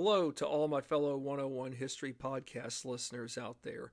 Hello 0.00 0.30
to 0.30 0.46
all 0.46 0.68
my 0.68 0.80
fellow 0.80 1.16
101 1.16 1.72
History 1.72 2.12
Podcast 2.12 2.84
listeners 2.84 3.36
out 3.36 3.56
there. 3.64 3.90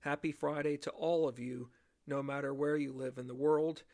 Happy 0.00 0.32
Friday 0.32 0.76
to 0.78 0.90
all 0.90 1.28
of 1.28 1.38
you, 1.38 1.68
no 2.08 2.24
matter 2.24 2.52
where 2.52 2.76
you 2.76 2.92
live 2.92 3.18
in 3.18 3.28
the 3.28 3.36
world. 3.36 3.84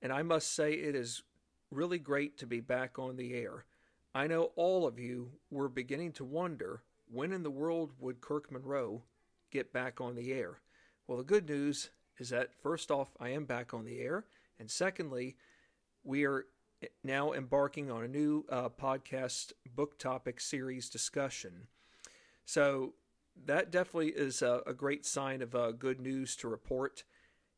And 0.00 0.10
I 0.10 0.22
must 0.22 0.54
say, 0.54 0.72
it 0.72 0.94
is 0.94 1.22
really 1.70 1.98
great 1.98 2.38
to 2.38 2.46
be 2.46 2.60
back 2.60 2.98
on 2.98 3.16
the 3.16 3.34
air. 3.34 3.66
I 4.14 4.26
know 4.26 4.52
all 4.56 4.86
of 4.86 4.98
you 4.98 5.32
were 5.50 5.68
beginning 5.68 6.12
to 6.12 6.24
wonder 6.24 6.82
when 7.10 7.34
in 7.34 7.42
the 7.42 7.50
world 7.50 7.92
would 7.98 8.22
Kirk 8.22 8.50
Monroe 8.50 9.02
get 9.50 9.70
back 9.70 10.00
on 10.00 10.14
the 10.14 10.32
air. 10.32 10.62
Well, 11.06 11.18
the 11.18 11.24
good 11.24 11.46
news 11.46 11.90
is 12.18 12.30
that 12.30 12.54
first 12.54 12.90
off, 12.90 13.10
I 13.20 13.28
am 13.28 13.44
back 13.44 13.74
on 13.74 13.84
the 13.84 14.00
air. 14.00 14.24
And 14.58 14.70
secondly, 14.70 15.36
we 16.04 16.24
are 16.24 16.46
now 17.04 17.32
embarking 17.32 17.90
on 17.90 18.04
a 18.04 18.08
new 18.08 18.44
uh, 18.48 18.68
podcast 18.68 19.52
book 19.74 19.98
topic 19.98 20.40
series 20.40 20.88
discussion. 20.88 21.68
So 22.44 22.94
that 23.44 23.70
definitely 23.70 24.10
is 24.10 24.42
a, 24.42 24.62
a 24.66 24.74
great 24.74 25.06
sign 25.06 25.42
of 25.42 25.54
uh, 25.54 25.72
good 25.72 26.00
news 26.00 26.36
to 26.36 26.48
report. 26.48 27.04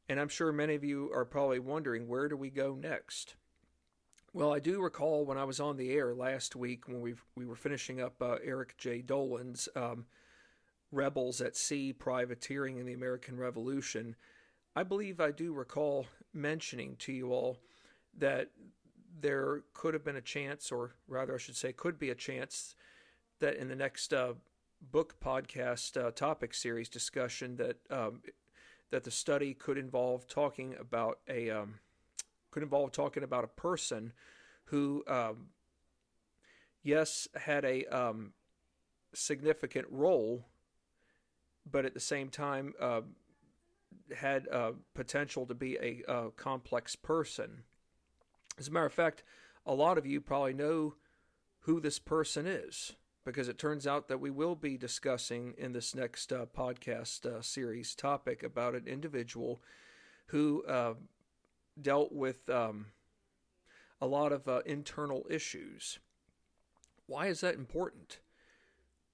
And 0.09 0.21
I'm 0.21 0.29
sure 0.29 0.53
many 0.53 0.75
of 0.75 0.85
you 0.85 1.11
are 1.15 1.25
probably 1.25 1.59
wondering 1.59 2.09
where 2.09 2.29
do 2.29 2.37
we 2.37 2.51
go 2.51 2.75
next? 2.75 3.37
Well, 4.33 4.53
I 4.53 4.59
do 4.59 4.83
recall 4.83 5.25
when 5.25 5.39
I 5.39 5.45
was 5.45 5.61
on 5.61 5.77
the 5.77 5.93
air 5.93 6.13
last 6.13 6.57
week 6.57 6.89
when 6.89 7.01
we 7.01 7.15
we 7.37 7.47
were 7.47 7.55
finishing 7.55 8.01
up 8.01 8.21
uh, 8.21 8.37
Eric 8.43 8.77
J. 8.77 9.01
Dolin's 9.01 9.69
um, 9.77 10.07
Rebels 10.91 11.41
at 11.41 11.57
Sea 11.57 11.93
Privateering 11.93 12.79
in 12.79 12.87
the 12.87 12.95
American 12.95 13.39
Revolution. 13.39 14.17
I 14.75 14.83
believe 14.83 15.21
I 15.21 15.31
do 15.31 15.53
recall 15.53 16.07
mentioning 16.33 16.97
to 16.99 17.13
you 17.13 17.33
all 17.33 17.59
that 18.19 18.51
there 19.21 19.63
could 19.73 19.95
have 19.95 20.05
been 20.05 20.17
a 20.17 20.21
chance, 20.23 20.73
or 20.73 20.95
rather, 21.07 21.35
I 21.35 21.39
should 21.39 21.57
say, 21.57 21.73
could 21.73 21.99
be 21.99 22.11
a 22.11 22.15
chance 22.15 22.75
that 23.41 23.57
in 23.57 23.69
the 23.69 23.77
next 23.77 24.13
uh, 24.13 24.35
book 24.81 25.17
podcast 25.21 26.03
uh, 26.03 26.11
topic 26.11 26.55
series 26.55 26.89
discussion 26.89 27.57
that 27.57 27.77
um, 27.91 28.21
that 28.91 29.05
the 29.05 29.11
study 29.11 29.55
could 29.55 29.79
involve 29.79 30.27
talking 30.29 30.75
about 30.79 31.19
a 31.29 31.51
um, 31.51 31.81
could 32.51 32.63
involve 32.63 32.93
talking 32.93 33.23
about 33.23 33.45
a 33.45 33.49
person 33.49 34.13
who 34.67 35.05
um, 35.07 35.49
yes 36.83 37.29
had 37.35 37.65
a 37.65 37.85
um, 37.87 38.33
significant 39.13 39.87
role, 39.91 40.47
but 41.71 41.85
at 41.85 41.95
the 41.95 42.01
same 42.01 42.29
time 42.29 42.75
uh, 42.81 43.01
had 44.17 44.49
uh, 44.49 44.73
potential 44.95 45.47
to 45.47 45.55
be 45.55 45.77
a, 45.77 46.03
a 46.11 46.31
complex 46.31 46.97
person. 46.97 47.65
As 48.59 48.69
a 48.69 48.71
matter 48.71 48.87
of 48.87 48.93
fact, 48.93 49.23
a 49.67 49.75
lot 49.75 49.99
of 49.99 50.07
you 50.07 50.21
probably 50.21 50.55
know 50.55 50.95
who 51.61 51.81
this 51.81 51.99
person 51.99 52.47
is 52.47 52.93
because 53.25 53.49
it 53.49 53.59
turns 53.59 53.87
out 53.87 54.09
that 54.09 54.21
we 54.21 54.31
will 54.31 54.55
be 54.55 54.77
discussing 54.77 55.55
in 55.57 55.73
this 55.73 55.95
next 55.95 56.33
uh, 56.33 56.45
podcast 56.47 57.25
uh, 57.25 57.41
series 57.41 57.95
topic 57.95 58.43
about 58.43 58.75
an 58.75 58.87
individual 58.87 59.63
who 60.27 60.63
uh, 60.65 60.95
dealt 61.81 62.13
with 62.13 62.49
um, 62.51 62.87
a 64.01 64.07
lot 64.07 64.33
of 64.33 64.47
uh, 64.47 64.61
internal 64.67 65.27
issues. 65.31 65.99
Why 67.07 67.27
is 67.27 67.41
that 67.41 67.55
important? 67.55 68.21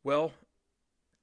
Well, 0.02 0.32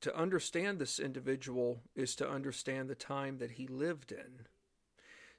to 0.01 0.15
understand 0.15 0.79
this 0.79 0.99
individual 0.99 1.81
is 1.95 2.15
to 2.15 2.29
understand 2.29 2.89
the 2.89 2.95
time 2.95 3.39
that 3.39 3.51
he 3.51 3.67
lived 3.67 4.11
in. 4.11 4.45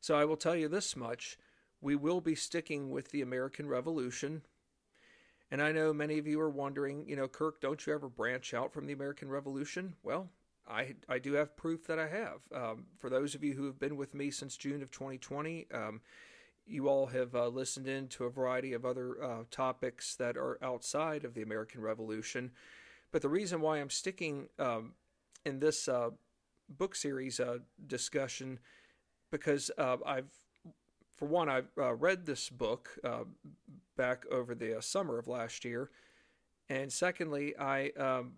So 0.01 0.17
I 0.17 0.25
will 0.25 0.37
tell 0.37 0.57
you 0.57 0.69
this 0.69 0.97
much 0.97 1.39
we 1.81 1.97
will 1.97 2.21
be 2.21 2.35
sticking 2.35 2.91
with 2.91 3.11
the 3.11 3.23
American 3.23 3.69
Revolution. 3.69 4.43
And 5.51 5.63
I 5.63 5.73
know 5.73 5.93
many 5.93 6.19
of 6.19 6.27
you 6.27 6.41
are 6.41 6.51
wondering, 6.51 7.09
you 7.09 7.17
know, 7.17 7.29
Kirk, 7.29 7.61
don't 7.61 7.87
you 7.87 7.95
ever 7.95 8.09
branch 8.09 8.53
out 8.53 8.73
from 8.73 8.87
the 8.87 8.93
American 8.93 9.29
Revolution? 9.29 9.95
Well, 10.03 10.29
I, 10.69 10.95
I 11.09 11.19
do 11.19 11.33
have 11.35 11.57
proof 11.57 11.87
that 11.87 11.99
I 11.99 12.09
have. 12.09 12.41
Um, 12.55 12.87
for 12.99 13.09
those 13.09 13.35
of 13.35 13.43
you 13.43 13.55
who 13.55 13.65
have 13.65 13.79
been 13.79 13.97
with 13.97 14.15
me 14.15 14.31
since 14.31 14.57
June 14.57 14.83
of 14.83 14.91
2020, 14.91 15.67
um, 15.73 16.01
you 16.67 16.89
all 16.89 17.07
have 17.07 17.35
uh, 17.35 17.49
listened 17.49 17.89
in 17.89 18.09
to 18.09 18.25
a 18.25 18.31
variety 18.31 18.75
of 18.75 18.85
other 18.85 19.23
uh, 19.23 19.45
topics 19.51 20.15
that 20.17 20.37
are 20.37 20.59
outside 20.63 21.25
of 21.25 21.33
the 21.33 21.43
American 21.43 21.81
Revolution. 21.81 22.51
But 23.11 23.23
the 23.23 23.29
reason 23.31 23.63
why 23.63 23.79
I'm 23.79 23.89
sticking 23.89 24.49
um, 24.59 24.93
in 25.47 25.61
this 25.61 25.89
uh, 25.89 26.11
book 26.69 26.95
series 26.95 27.41
uh, 27.41 27.59
discussion, 27.87 28.59
because 29.31 29.71
uh, 29.79 29.97
I've 30.05 30.31
for 31.19 31.27
one, 31.27 31.49
I 31.49 31.63
uh, 31.77 31.95
read 31.95 32.27
this 32.27 32.49
book 32.49 32.97
uh, 33.03 33.25
back 33.97 34.25
over 34.31 34.55
the 34.55 34.79
uh, 34.79 34.81
summer 34.81 35.19
of 35.19 35.27
last 35.27 35.65
year, 35.65 35.91
and 36.69 36.93
secondly, 36.93 37.57
I 37.59 37.91
um, 37.99 38.35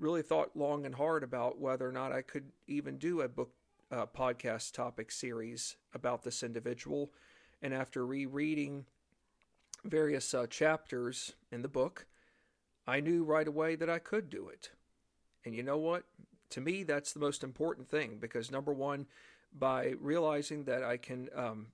really 0.00 0.22
thought 0.22 0.56
long 0.56 0.84
and 0.86 0.94
hard 0.96 1.22
about 1.22 1.60
whether 1.60 1.88
or 1.88 1.92
not 1.92 2.10
I 2.10 2.22
could 2.22 2.50
even 2.66 2.98
do 2.98 3.20
a 3.20 3.28
book 3.28 3.52
uh, 3.92 4.06
podcast 4.06 4.72
topic 4.72 5.12
series 5.12 5.76
about 5.94 6.24
this 6.24 6.42
individual. 6.42 7.12
And 7.62 7.72
after 7.72 8.04
rereading 8.04 8.86
various 9.84 10.34
uh, 10.34 10.46
chapters 10.48 11.34
in 11.52 11.62
the 11.62 11.68
book, 11.68 12.06
I 12.88 12.98
knew 12.98 13.22
right 13.22 13.46
away 13.46 13.76
that 13.76 13.88
I 13.88 14.00
could 14.00 14.28
do 14.28 14.48
it. 14.48 14.70
And 15.44 15.54
you 15.54 15.62
know 15.62 15.78
what? 15.78 16.04
To 16.50 16.60
me, 16.60 16.82
that's 16.82 17.12
the 17.12 17.20
most 17.20 17.44
important 17.44 17.88
thing 17.88 18.18
because 18.20 18.50
number 18.50 18.72
one, 18.72 19.06
by 19.56 19.94
realizing 20.00 20.64
that 20.64 20.82
I 20.82 20.96
can 20.96 21.28
um, 21.34 21.68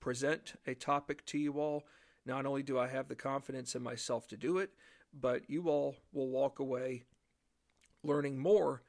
present 0.00 0.54
a 0.66 0.74
topic 0.74 1.24
to 1.26 1.38
you 1.38 1.60
all, 1.60 1.84
not 2.26 2.46
only 2.46 2.62
do 2.62 2.78
I 2.78 2.88
have 2.88 3.08
the 3.08 3.14
confidence 3.14 3.74
in 3.74 3.82
myself 3.82 4.26
to 4.28 4.36
do 4.36 4.58
it, 4.58 4.70
but 5.12 5.48
you 5.48 5.68
all 5.68 5.96
will 6.12 6.28
walk 6.28 6.58
away 6.58 7.04
learning 8.02 8.38
more 8.38 8.82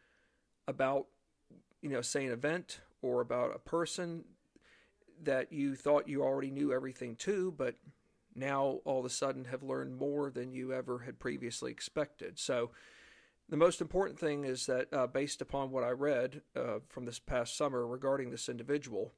about, 0.68 1.08
you 1.82 1.90
know, 1.90 2.02
say 2.02 2.26
an 2.26 2.32
event 2.32 2.80
or 3.02 3.22
about 3.22 3.56
a 3.56 3.60
person 3.60 4.24
that 5.24 5.52
you 5.52 5.76
thought 5.76 6.08
you 6.08 6.24
already 6.24 6.52
knew 6.52 6.74
everything 6.74 7.16
to, 7.16 7.54
but 7.58 7.76
now 8.36 8.80
all 8.86 9.00
of 9.00 9.06
a 9.06 9.10
sudden 9.10 9.46
have 9.46 9.64
learned 9.64 9.98
more 9.98 10.32
than 10.32 10.54
you 10.54 10.74
ever 10.74 11.00
had 11.00 11.20
previously 11.20 11.72
expected. 11.72 12.40
So, 12.40 12.72
the 13.50 13.58
most 13.58 13.82
important 13.82 14.18
thing 14.18 14.46
is 14.46 14.66
that, 14.68 14.94
uh, 14.94 15.08
based 15.08 15.42
upon 15.42 15.72
what 15.72 15.84
I 15.84 15.90
read 15.90 16.42
uh, 16.56 16.80
from 16.88 17.04
this 17.04 17.20
past 17.20 17.58
summer 17.58 17.86
regarding 17.86 18.32
this 18.32 18.48
individual, 18.48 19.12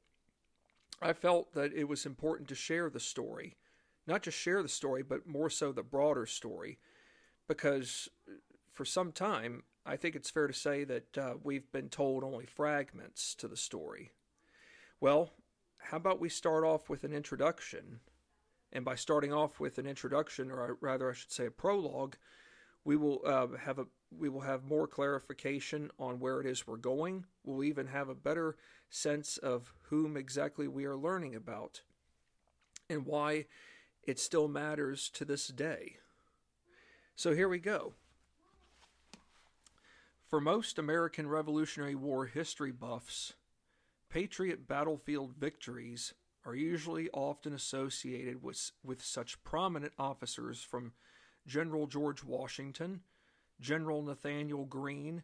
I 1.04 1.14
felt 1.14 1.54
that 1.54 1.74
it 1.74 1.88
was 1.88 2.06
important 2.06 2.50
to 2.50 2.56
share 2.56 2.90
the 2.90 3.00
story. 3.00 3.58
Not 4.08 4.24
just 4.24 4.38
share 4.38 4.62
the 4.62 4.70
story, 4.70 5.04
but 5.04 5.28
more 5.28 5.50
so 5.50 5.72
the 5.72 5.84
broader 5.84 6.26
story. 6.26 6.80
Because 7.48 8.10
for 8.72 8.86
some 8.86 9.12
time, 9.12 9.64
I 9.86 9.98
think 9.98 10.16
it's 10.16 10.30
fair 10.30 10.48
to 10.48 10.54
say 10.54 10.84
that 10.86 11.18
uh, 11.18 11.34
we've 11.44 11.72
been 11.72 11.90
told 11.90 12.24
only 12.24 12.46
fragments 12.46 13.36
to 13.36 13.48
the 13.48 13.58
story. 13.58 14.12
Well, 15.00 15.32
how 15.78 15.98
about 15.98 16.22
we 16.22 16.30
start 16.30 16.64
off 16.64 16.90
with 16.90 17.04
an 17.04 17.14
introduction? 17.14 18.00
And 18.72 18.86
by 18.86 18.96
starting 18.96 19.34
off 19.34 19.60
with 19.60 19.78
an 19.78 19.86
introduction, 19.86 20.50
or 20.50 20.78
rather, 20.82 21.12
I 21.12 21.14
should 21.14 21.32
say 21.32 21.46
a 21.46 21.52
prologue, 21.52 22.16
we 22.86 22.96
will 22.96 23.22
uh, 23.26 23.48
have 23.60 23.78
a 23.80 23.88
we 24.18 24.30
will 24.30 24.42
have 24.42 24.64
more 24.64 24.88
clarification 24.88 25.92
on 26.00 26.20
where 26.20 26.40
it 26.40 26.46
is 26.46 26.68
we're 26.68 26.78
going. 26.78 27.26
We'll 27.44 27.64
even 27.64 27.88
have 27.88 28.10
a 28.10 28.16
better 28.16 28.56
sense 28.90 29.38
of 29.38 29.74
whom 29.90 30.16
exactly 30.18 30.68
we 30.68 30.86
are 30.86 30.96
learning 30.96 31.36
about 31.36 31.82
and 32.90 33.06
why 33.06 33.46
it 34.04 34.20
still 34.20 34.48
matters 34.48 35.10
to 35.10 35.26
this 35.26 35.48
day. 35.48 35.98
So 37.16 37.34
here 37.34 37.50
we 37.50 37.60
go. 37.60 37.94
For 40.28 40.42
most 40.42 40.80
American 40.80 41.28
Revolutionary 41.28 41.96
War 41.96 42.26
history 42.26 42.72
buffs, 42.72 43.34
Patriot 44.10 44.68
battlefield 44.68 45.36
victories 45.40 46.14
are 46.46 46.56
usually 46.56 47.10
often 47.12 47.54
associated 47.54 48.44
with, 48.44 48.72
with 48.84 49.04
such 49.04 49.44
prominent 49.44 49.94
officers 49.98 50.62
from 50.62 50.94
General 51.48 51.88
George 51.88 52.24
Washington, 52.24 53.02
General 53.64 54.02
Nathaniel 54.04 54.66
Greene, 54.66 55.24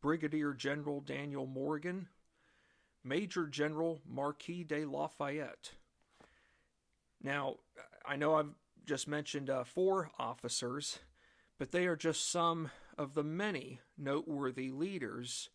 Brigadier 0.00 0.54
General 0.54 1.00
Daniel 1.00 1.44
Morgan, 1.44 2.06
Major 3.02 3.46
General 3.46 4.00
Marquis 4.08 4.62
de 4.62 4.84
Lafayette. 4.84 5.72
Now, 7.20 7.56
I 8.06 8.14
know 8.14 8.36
I've 8.36 8.54
just 8.86 9.08
mentioned 9.08 9.50
uh, 9.50 9.64
four 9.64 10.12
officers, 10.20 11.00
but 11.58 11.72
they 11.72 11.86
are 11.86 11.96
just 11.96 12.30
some 12.30 12.70
of 12.96 13.14
the 13.14 13.24
many 13.24 13.80
noteworthy 13.98 14.70
leaders 14.70 15.50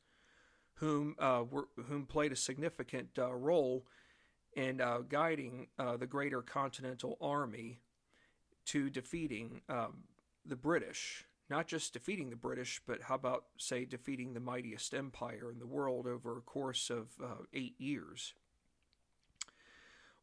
whom 0.76 1.16
uh, 1.18 1.44
were, 1.50 1.70
whom 1.88 2.06
played 2.06 2.34
a 2.34 2.36
significant 2.36 3.10
uh, 3.18 3.34
role 3.34 3.86
in 4.58 4.82
uh, 4.82 5.00
guiding 5.08 5.68
uh, 5.80 5.96
the 5.96 6.06
Greater 6.06 6.42
Continental 6.42 7.18
Army 7.22 7.80
to 8.66 8.90
defeating 8.90 9.62
um, 9.70 10.04
the 10.46 10.56
British. 10.58 11.24
Not 11.50 11.68
just 11.68 11.94
defeating 11.94 12.32
the 12.32 12.36
British, 12.36 12.82
but 12.88 13.04
how 13.04 13.16
about, 13.16 13.46
say, 13.58 13.86
defeating 13.86 14.34
the 14.34 14.40
mightiest 14.40 14.94
empire 14.94 15.52
in 15.52 15.60
the 15.60 15.68
world 15.68 16.08
over 16.08 16.38
a 16.38 16.42
course 16.42 16.90
of 16.90 17.10
uh, 17.24 17.44
eight 17.54 17.76
years? 17.80 18.34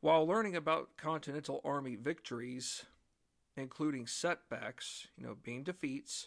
While 0.00 0.26
learning 0.26 0.56
about 0.56 0.96
Continental 0.96 1.60
Army 1.64 1.94
victories, 1.94 2.86
including 3.56 4.08
setbacks, 4.08 5.06
you 5.16 5.24
know, 5.24 5.36
being 5.40 5.62
defeats, 5.62 6.26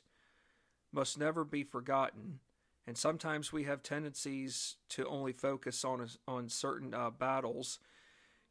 must 0.94 1.18
never 1.18 1.44
be 1.44 1.64
forgotten. 1.64 2.40
And 2.88 2.98
sometimes 2.98 3.52
we 3.52 3.64
have 3.64 3.84
tendencies 3.84 4.78
to 4.90 5.06
only 5.08 5.34
focus 5.34 5.84
on 5.84 6.08
on 6.28 6.48
certain 6.48 6.94
uh, 6.94 7.10
battles. 7.10 7.80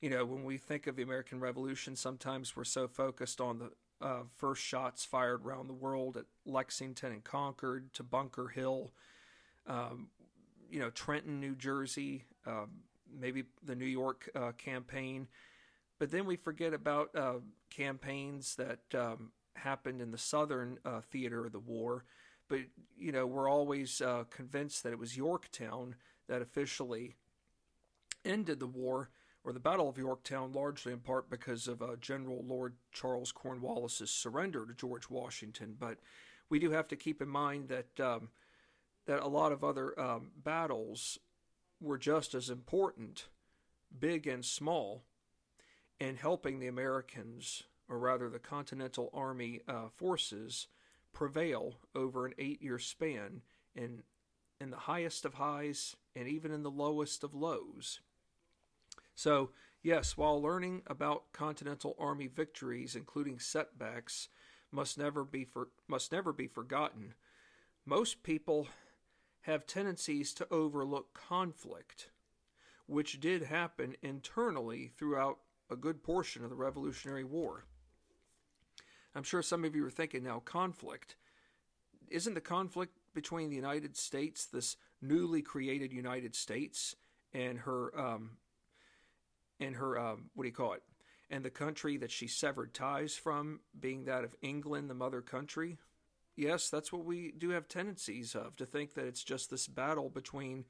You 0.02 0.10
know, 0.10 0.26
when 0.26 0.44
we 0.44 0.58
think 0.58 0.86
of 0.86 0.96
the 0.96 1.02
American 1.02 1.40
Revolution, 1.40 1.96
sometimes 1.96 2.54
we're 2.54 2.64
so 2.64 2.86
focused 2.86 3.40
on 3.40 3.58
the 3.58 3.70
uh, 4.00 4.22
first 4.36 4.62
shots 4.62 5.04
fired 5.04 5.44
around 5.44 5.68
the 5.68 5.74
world 5.74 6.16
at 6.16 6.24
Lexington 6.44 7.12
and 7.12 7.24
Concord 7.24 7.92
to 7.94 8.02
Bunker 8.02 8.48
Hill, 8.48 8.92
um, 9.66 10.08
you 10.70 10.78
know, 10.80 10.90
Trenton, 10.90 11.40
New 11.40 11.54
Jersey, 11.54 12.24
um, 12.46 12.70
maybe 13.18 13.44
the 13.64 13.74
New 13.74 13.84
York 13.84 14.28
uh, 14.34 14.52
campaign. 14.52 15.28
But 15.98 16.10
then 16.10 16.26
we 16.26 16.36
forget 16.36 16.74
about 16.74 17.14
uh, 17.14 17.34
campaigns 17.70 18.56
that 18.56 18.80
um, 18.98 19.30
happened 19.54 20.00
in 20.00 20.10
the 20.10 20.18
southern 20.18 20.78
uh, 20.84 21.00
theater 21.00 21.46
of 21.46 21.52
the 21.52 21.60
war. 21.60 22.04
But, 22.48 22.60
you 22.98 23.12
know, 23.12 23.26
we're 23.26 23.48
always 23.48 24.00
uh, 24.00 24.24
convinced 24.30 24.82
that 24.82 24.92
it 24.92 24.98
was 24.98 25.16
Yorktown 25.16 25.94
that 26.28 26.42
officially 26.42 27.16
ended 28.24 28.60
the 28.60 28.66
war 28.66 29.10
or 29.44 29.52
the 29.52 29.60
Battle 29.60 29.88
of 29.88 29.98
Yorktown, 29.98 30.52
largely 30.52 30.92
in 30.92 31.00
part 31.00 31.28
because 31.28 31.68
of 31.68 31.82
uh, 31.82 31.96
General 32.00 32.42
Lord 32.44 32.74
Charles 32.92 33.30
Cornwallis's 33.30 34.10
surrender 34.10 34.64
to 34.66 34.74
George 34.74 35.10
Washington. 35.10 35.76
But 35.78 35.98
we 36.48 36.58
do 36.58 36.70
have 36.70 36.88
to 36.88 36.96
keep 36.96 37.20
in 37.20 37.28
mind 37.28 37.68
that 37.68 38.00
um, 38.00 38.30
that 39.06 39.22
a 39.22 39.28
lot 39.28 39.52
of 39.52 39.62
other 39.62 39.98
um, 40.00 40.30
battles 40.42 41.18
were 41.80 41.98
just 41.98 42.34
as 42.34 42.48
important, 42.48 43.28
big 43.98 44.26
and 44.26 44.44
small, 44.44 45.04
in 46.00 46.16
helping 46.16 46.58
the 46.58 46.66
Americans, 46.66 47.64
or 47.88 47.98
rather 47.98 48.30
the 48.30 48.38
Continental 48.38 49.10
Army 49.12 49.60
uh, 49.68 49.88
forces, 49.94 50.68
prevail 51.12 51.74
over 51.94 52.24
an 52.24 52.32
eight-year 52.38 52.78
span 52.78 53.42
in 53.74 54.02
in 54.60 54.70
the 54.70 54.76
highest 54.76 55.24
of 55.24 55.34
highs 55.34 55.96
and 56.16 56.28
even 56.28 56.50
in 56.50 56.62
the 56.62 56.70
lowest 56.70 57.24
of 57.24 57.34
lows. 57.34 58.00
So, 59.14 59.50
yes, 59.82 60.16
while 60.16 60.40
learning 60.40 60.82
about 60.86 61.32
Continental 61.32 61.96
Army 61.98 62.26
victories, 62.26 62.96
including 62.96 63.38
setbacks, 63.38 64.28
must 64.72 64.98
never 64.98 65.24
be 65.24 65.44
for, 65.44 65.68
must 65.86 66.10
never 66.12 66.32
be 66.32 66.46
forgotten, 66.46 67.14
most 67.86 68.22
people 68.22 68.68
have 69.42 69.66
tendencies 69.66 70.32
to 70.34 70.46
overlook 70.50 71.12
conflict, 71.14 72.10
which 72.86 73.20
did 73.20 73.42
happen 73.42 73.94
internally 74.02 74.90
throughout 74.96 75.38
a 75.70 75.76
good 75.76 76.02
portion 76.02 76.42
of 76.42 76.50
the 76.50 76.56
Revolutionary 76.56 77.24
War. 77.24 77.64
I'm 79.14 79.22
sure 79.22 79.42
some 79.42 79.64
of 79.64 79.76
you 79.76 79.86
are 79.86 79.90
thinking 79.90 80.24
now, 80.24 80.40
conflict. 80.40 81.16
Isn't 82.10 82.34
the 82.34 82.40
conflict 82.40 82.96
between 83.14 83.48
the 83.48 83.56
United 83.56 83.96
States, 83.96 84.46
this 84.46 84.76
newly 85.00 85.40
created 85.40 85.92
United 85.92 86.34
States, 86.34 86.96
and 87.32 87.60
her 87.60 87.98
um, 87.98 88.38
and 89.60 89.76
her 89.76 89.98
um, 89.98 90.30
what 90.34 90.44
do 90.44 90.48
you 90.48 90.54
call 90.54 90.72
it? 90.72 90.82
And 91.30 91.44
the 91.44 91.50
country 91.50 91.96
that 91.98 92.10
she 92.10 92.26
severed 92.26 92.74
ties 92.74 93.14
from 93.16 93.60
being 93.78 94.04
that 94.04 94.24
of 94.24 94.34
england 94.42 94.90
the 94.90 94.94
mother 94.94 95.20
country. 95.22 95.78
Yes 96.36 96.68
that's 96.68 96.92
what 96.92 97.04
we 97.04 97.32
do 97.36 97.50
have 97.50 97.68
tendencies 97.68 98.34
of 98.34 98.56
to 98.56 98.66
think 98.66 98.94
that 98.94 99.06
it's 99.06 99.24
just 99.24 99.50
this 99.50 99.66
battle 99.66 100.10
between 100.10 100.64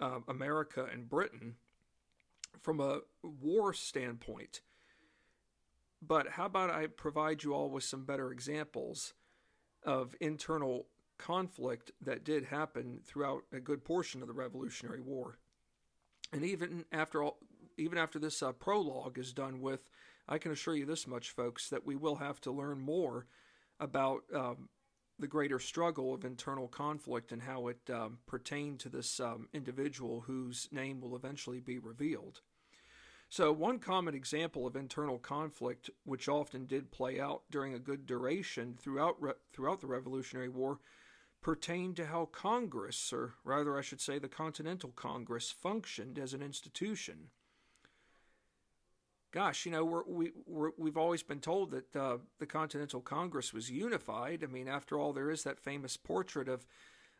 uh, 0.00 0.20
america 0.28 0.86
and 0.90 1.08
britain 1.08 1.56
from 2.60 2.80
a 2.80 3.00
war 3.22 3.72
standpoint. 3.72 4.60
But 6.02 6.28
how 6.30 6.46
about 6.46 6.70
i 6.70 6.86
provide 6.86 7.42
you 7.42 7.54
all 7.54 7.70
with 7.70 7.84
some 7.84 8.04
better 8.04 8.32
examples 8.32 9.14
of 9.84 10.14
internal 10.20 10.86
conflict 11.18 11.90
that 12.00 12.24
did 12.24 12.44
happen 12.44 13.00
throughout 13.04 13.42
a 13.52 13.60
good 13.60 13.84
portion 13.84 14.22
of 14.22 14.28
the 14.28 14.34
revolutionary 14.34 15.00
war? 15.00 15.38
And 16.32 16.44
even 16.44 16.84
after 16.92 17.22
all 17.22 17.38
even 17.76 17.98
after 17.98 18.18
this 18.18 18.42
uh, 18.42 18.52
prologue 18.52 19.18
is 19.18 19.32
done 19.32 19.60
with, 19.60 19.90
I 20.28 20.38
can 20.38 20.52
assure 20.52 20.76
you 20.76 20.86
this 20.86 21.06
much, 21.06 21.30
folks, 21.30 21.68
that 21.70 21.86
we 21.86 21.96
will 21.96 22.16
have 22.16 22.40
to 22.42 22.52
learn 22.52 22.80
more 22.80 23.26
about 23.78 24.22
um, 24.34 24.68
the 25.18 25.26
greater 25.26 25.58
struggle 25.58 26.14
of 26.14 26.24
internal 26.24 26.68
conflict 26.68 27.32
and 27.32 27.42
how 27.42 27.68
it 27.68 27.78
um, 27.92 28.18
pertained 28.26 28.80
to 28.80 28.88
this 28.88 29.20
um, 29.20 29.48
individual 29.52 30.22
whose 30.22 30.68
name 30.72 31.00
will 31.00 31.16
eventually 31.16 31.60
be 31.60 31.78
revealed. 31.78 32.40
So, 33.28 33.52
one 33.52 33.78
common 33.78 34.14
example 34.14 34.66
of 34.66 34.74
internal 34.74 35.18
conflict, 35.18 35.88
which 36.04 36.28
often 36.28 36.66
did 36.66 36.90
play 36.90 37.20
out 37.20 37.42
during 37.50 37.74
a 37.74 37.78
good 37.78 38.04
duration 38.04 38.76
throughout 38.80 39.20
re- 39.22 39.34
throughout 39.52 39.80
the 39.80 39.86
Revolutionary 39.86 40.48
War, 40.48 40.80
pertained 41.40 41.96
to 41.96 42.06
how 42.06 42.26
Congress, 42.26 43.12
or 43.12 43.34
rather, 43.44 43.78
I 43.78 43.82
should 43.82 44.00
say, 44.00 44.18
the 44.18 44.28
Continental 44.28 44.90
Congress, 44.90 45.52
functioned 45.52 46.18
as 46.18 46.34
an 46.34 46.42
institution 46.42 47.30
gosh, 49.32 49.64
you 49.64 49.72
know, 49.72 49.84
we're, 49.84 50.04
we 50.06 50.32
we're, 50.46 50.70
we've 50.76 50.96
always 50.96 51.22
been 51.22 51.40
told 51.40 51.70
that 51.70 51.96
uh, 51.96 52.18
the 52.38 52.46
Continental 52.46 53.00
Congress 53.00 53.52
was 53.52 53.70
unified. 53.70 54.42
I 54.42 54.46
mean, 54.46 54.68
after 54.68 54.98
all, 54.98 55.12
there 55.12 55.30
is 55.30 55.42
that 55.44 55.58
famous 55.58 55.96
portrait 55.96 56.48
of 56.48 56.66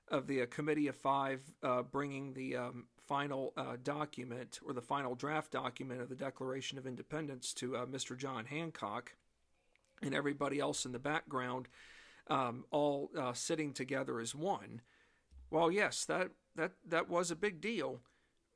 of 0.08 0.26
the 0.26 0.42
uh, 0.42 0.46
Committee 0.46 0.88
of 0.88 0.96
Five 0.96 1.40
uh, 1.62 1.82
bringing 1.82 2.32
the 2.34 2.56
um, 2.56 2.86
final 3.06 3.52
uh, 3.56 3.76
document 3.82 4.58
or 4.66 4.72
the 4.72 4.80
final 4.80 5.14
draft 5.14 5.52
document 5.52 6.00
of 6.00 6.08
the 6.08 6.16
Declaration 6.16 6.78
of 6.78 6.86
Independence 6.86 7.54
to 7.54 7.76
uh, 7.76 7.86
Mr. 7.86 8.18
John 8.18 8.46
Hancock, 8.46 9.14
and 10.02 10.14
everybody 10.14 10.58
else 10.58 10.84
in 10.84 10.92
the 10.92 10.98
background, 10.98 11.68
um, 12.28 12.64
all 12.70 13.10
uh, 13.16 13.32
sitting 13.32 13.72
together 13.72 14.18
as 14.18 14.34
one. 14.34 14.80
Well, 15.50 15.70
yes, 15.70 16.04
that 16.06 16.30
that 16.56 16.72
that 16.86 17.08
was 17.08 17.30
a 17.30 17.36
big 17.36 17.60
deal, 17.60 18.00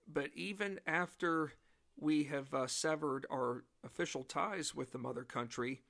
but 0.08 0.30
even 0.34 0.80
after 0.86 1.52
we 1.96 2.24
have 2.24 2.52
uh, 2.52 2.66
severed 2.66 3.26
our 3.30 3.64
official 3.84 4.24
ties 4.24 4.74
with 4.74 4.92
the 4.92 4.98
mother 4.98 5.24
country. 5.24 5.82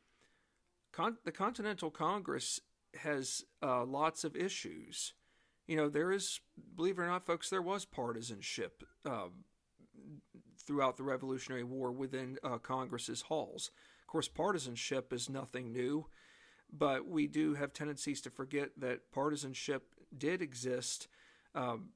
Con- 0.93 1.19
the 1.25 1.33
Continental 1.33 1.91
Congress 1.91 2.61
has 3.03 3.43
uh, 3.63 3.85
lots 3.85 4.25
of 4.25 4.37
issues. 4.37 5.15
You 5.67 5.77
know, 5.77 5.89
there 5.89 6.13
is, 6.13 6.41
believe 6.77 6.99
it 6.99 7.03
or 7.03 7.07
not, 7.07 7.27
folks, 7.27 7.51
there 7.51 7.63
was 7.63 7.85
partisanship 7.85 8.83
uh, 9.05 9.29
throughout 10.67 10.97
the 10.97 11.03
Revolutionary 11.03 11.65
War 11.65 11.91
within 11.91 12.39
uh, 12.45 12.59
Congress's 12.59 13.23
halls. 13.23 13.71
Of 14.03 14.07
course, 14.09 14.29
partisanship 14.29 15.13
is 15.13 15.29
nothing 15.29 15.73
new, 15.73 16.07
but 16.73 17.09
we 17.09 17.27
do 17.27 17.55
have 17.55 17.73
tendencies 17.73 18.21
to 18.23 18.31
forget 18.31 18.71
that 18.77 19.11
partisanship 19.11 19.95
did 20.17 20.43
exist 20.43 21.09
um, 21.55 21.91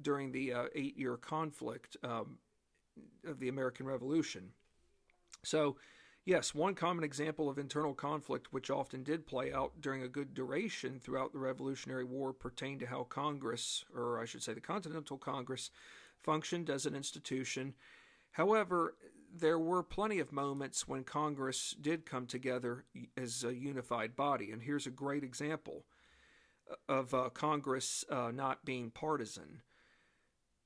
during 0.00 0.32
the 0.32 0.52
uh, 0.52 0.64
eight 0.74 0.96
year 0.96 1.16
conflict 1.16 1.96
um, 2.02 2.38
of 3.26 3.40
the 3.40 3.48
American 3.48 3.86
Revolution. 3.86 4.50
So, 5.42 5.76
yes, 6.24 6.54
one 6.54 6.74
common 6.74 7.04
example 7.04 7.48
of 7.48 7.58
internal 7.58 7.94
conflict, 7.94 8.52
which 8.52 8.70
often 8.70 9.02
did 9.02 9.26
play 9.26 9.52
out 9.52 9.80
during 9.80 10.02
a 10.02 10.08
good 10.08 10.34
duration 10.34 11.00
throughout 11.00 11.32
the 11.32 11.38
Revolutionary 11.38 12.04
War, 12.04 12.32
pertained 12.32 12.80
to 12.80 12.86
how 12.86 13.04
Congress, 13.04 13.84
or 13.94 14.20
I 14.20 14.24
should 14.24 14.42
say 14.42 14.54
the 14.54 14.60
Continental 14.60 15.18
Congress, 15.18 15.70
functioned 16.22 16.70
as 16.70 16.86
an 16.86 16.94
institution. 16.94 17.74
However, 18.32 18.94
there 19.36 19.58
were 19.58 19.82
plenty 19.82 20.18
of 20.20 20.32
moments 20.32 20.86
when 20.86 21.04
Congress 21.04 21.74
did 21.80 22.06
come 22.06 22.26
together 22.26 22.84
as 23.16 23.44
a 23.44 23.54
unified 23.54 24.16
body, 24.16 24.50
and 24.50 24.62
here's 24.62 24.86
a 24.86 24.90
great 24.90 25.24
example 25.24 25.84
of 26.88 27.12
uh, 27.12 27.28
Congress 27.30 28.04
uh, 28.08 28.30
not 28.32 28.64
being 28.64 28.90
partisan 28.90 29.60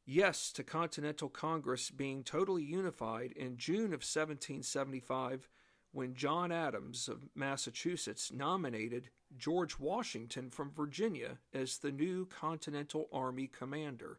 yes 0.08 0.50
to 0.52 0.64
Continental 0.64 1.28
Congress 1.28 1.90
being 1.90 2.24
totally 2.24 2.62
unified 2.62 3.30
in 3.32 3.58
June 3.58 3.92
of 3.92 4.00
1775 4.00 5.50
when 5.92 6.14
John 6.14 6.50
Adams 6.50 7.08
of 7.08 7.26
Massachusetts 7.34 8.32
nominated 8.32 9.10
George 9.36 9.78
Washington 9.78 10.48
from 10.48 10.70
Virginia 10.70 11.36
as 11.52 11.76
the 11.76 11.92
new 11.92 12.24
Continental 12.24 13.08
Army 13.12 13.46
commander. 13.46 14.18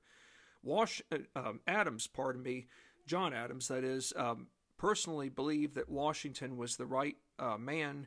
Wash, 0.62 1.01
uh, 1.12 1.17
um, 1.36 1.60
Adams, 1.65 2.05
pardon 2.05 2.43
me, 2.43 2.67
John 3.08 3.34
Adams, 3.34 3.67
that 3.69 3.84
is, 3.84 4.13
um, 4.15 4.48
personally 4.77 5.29
believed 5.29 5.74
that 5.74 5.89
Washington 5.89 6.55
was 6.55 6.75
the 6.75 6.86
right 6.86 7.15
uh, 7.39 7.58
man 7.58 8.05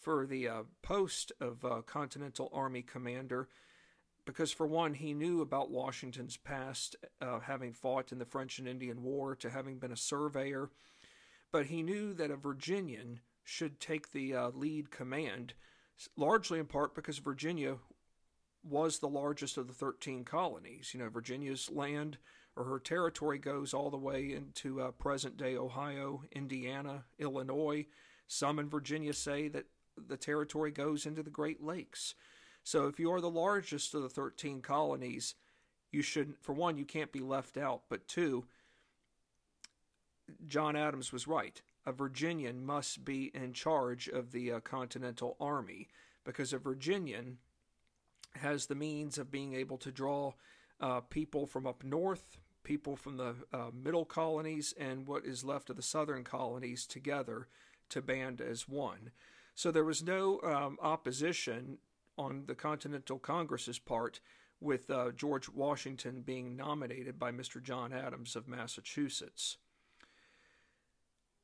for 0.00 0.26
the 0.26 0.48
uh, 0.48 0.62
post 0.82 1.30
of 1.40 1.64
uh, 1.64 1.82
Continental 1.82 2.50
Army 2.52 2.82
commander 2.82 3.48
because 4.24 4.52
for 4.52 4.66
one, 4.66 4.94
he 4.94 5.14
knew 5.14 5.40
about 5.40 5.70
Washington's 5.70 6.36
past, 6.36 6.96
uh, 7.20 7.40
having 7.40 7.72
fought 7.72 8.12
in 8.12 8.18
the 8.18 8.24
French 8.24 8.58
and 8.58 8.68
Indian 8.68 9.02
War, 9.02 9.34
to 9.36 9.50
having 9.50 9.78
been 9.78 9.92
a 9.92 9.96
surveyor, 9.96 10.70
but 11.52 11.66
he 11.66 11.82
knew 11.82 12.12
that 12.14 12.30
a 12.30 12.36
Virginian 12.36 13.20
should 13.44 13.80
take 13.80 14.12
the 14.12 14.34
uh, 14.34 14.50
lead 14.50 14.90
command, 14.90 15.54
largely 16.16 16.58
in 16.58 16.66
part 16.66 16.94
because 16.94 17.18
Virginia 17.18 17.76
was 18.62 18.98
the 18.98 19.08
largest 19.08 19.56
of 19.56 19.66
the 19.66 19.74
13 19.74 20.24
colonies. 20.24 20.90
You 20.92 21.00
know, 21.00 21.08
Virginia's 21.08 21.70
land 21.70 22.18
or 22.56 22.64
her 22.64 22.78
territory 22.78 23.38
goes 23.38 23.72
all 23.72 23.90
the 23.90 23.96
way 23.96 24.32
into 24.32 24.80
uh, 24.80 24.90
present 24.92 25.36
day 25.36 25.56
Ohio, 25.56 26.22
Indiana, 26.32 27.04
Illinois. 27.18 27.86
Some 28.26 28.58
in 28.58 28.68
Virginia 28.68 29.12
say 29.12 29.48
that 29.48 29.66
the 29.96 30.16
territory 30.16 30.70
goes 30.70 31.06
into 31.06 31.22
the 31.22 31.30
Great 31.30 31.62
Lakes. 31.62 32.14
So 32.62 32.86
if 32.86 33.00
you 33.00 33.12
are 33.12 33.20
the 33.20 33.30
largest 33.30 33.94
of 33.94 34.02
the 34.02 34.08
13 34.08 34.60
colonies, 34.60 35.34
you 35.90 36.02
should, 36.02 36.34
for 36.40 36.52
one, 36.52 36.76
you 36.76 36.84
can't 36.84 37.12
be 37.12 37.20
left 37.20 37.56
out, 37.56 37.82
but 37.88 38.06
two, 38.06 38.44
John 40.46 40.76
Adams 40.76 41.12
was 41.12 41.26
right. 41.26 41.60
A 41.86 41.92
Virginian 41.92 42.64
must 42.64 43.04
be 43.04 43.30
in 43.34 43.52
charge 43.52 44.08
of 44.08 44.32
the 44.32 44.52
uh, 44.52 44.60
Continental 44.60 45.36
Army 45.40 45.88
because 46.24 46.52
a 46.52 46.58
Virginian 46.58 47.38
has 48.36 48.66
the 48.66 48.74
means 48.74 49.18
of 49.18 49.30
being 49.30 49.54
able 49.54 49.78
to 49.78 49.90
draw 49.90 50.34
uh, 50.80 51.00
people 51.00 51.46
from 51.46 51.66
up 51.66 51.82
north, 51.82 52.38
people 52.62 52.96
from 52.96 53.16
the 53.16 53.34
uh, 53.52 53.70
middle 53.72 54.04
colonies, 54.04 54.72
and 54.78 55.06
what 55.06 55.24
is 55.24 55.42
left 55.42 55.70
of 55.70 55.76
the 55.76 55.82
southern 55.82 56.22
colonies 56.22 56.86
together 56.86 57.48
to 57.88 58.00
band 58.00 58.40
as 58.40 58.68
one. 58.68 59.10
So 59.54 59.70
there 59.70 59.84
was 59.84 60.02
no 60.02 60.40
um, 60.42 60.78
opposition 60.80 61.78
on 62.20 62.44
the 62.46 62.54
Continental 62.54 63.18
Congress's 63.18 63.78
part 63.78 64.20
with 64.60 64.90
uh, 64.90 65.10
George 65.12 65.48
Washington 65.48 66.20
being 66.20 66.54
nominated 66.54 67.18
by 67.18 67.32
Mr. 67.32 67.62
John 67.62 67.94
Adams 67.94 68.36
of 68.36 68.46
Massachusetts. 68.46 69.56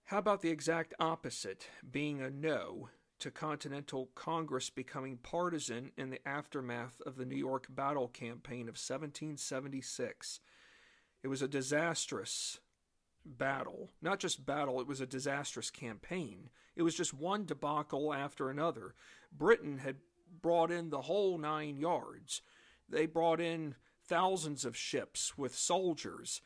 How 0.04 0.18
about 0.18 0.42
the 0.42 0.50
exact 0.50 0.92
opposite, 1.00 1.68
being 1.90 2.21
a 2.21 2.30
no 2.30 2.90
to 3.18 3.30
Continental 3.30 4.11
Congress 4.14 4.68
becoming 4.68 5.16
partisan 5.16 5.92
in 5.97 6.11
the 6.11 6.28
aftermath 6.28 7.00
of 7.06 7.16
the 7.16 7.25
New 7.25 7.37
York 7.37 7.66
battle 7.71 8.09
campaign 8.09 8.68
of 8.68 8.76
1776? 8.76 10.40
It 11.23 11.28
was 11.28 11.40
a 11.40 11.49
disastrous 11.49 12.61
battle. 13.25 13.92
Not 14.02 14.21
just 14.21 14.45
battle, 14.45 14.78
it 14.78 14.87
was 14.87 15.00
a 15.00 15.06
disastrous 15.06 15.71
campaign. 15.71 16.50
It 16.76 16.83
was 16.83 16.95
just 16.95 17.14
one 17.14 17.47
debacle 17.47 18.12
after 18.12 18.50
another. 18.50 18.95
Britain 19.33 19.78
had 19.78 19.97
brought 20.42 20.70
in 20.70 20.90
the 20.90 21.02
whole 21.02 21.38
nine 21.38 21.76
yards. 21.76 22.42
They 22.88 23.06
brought 23.06 23.40
in 23.40 23.74
thousands 24.06 24.64
of 24.64 24.76
ships 24.76 25.36
with 25.36 25.54
soldiers. 25.54 26.40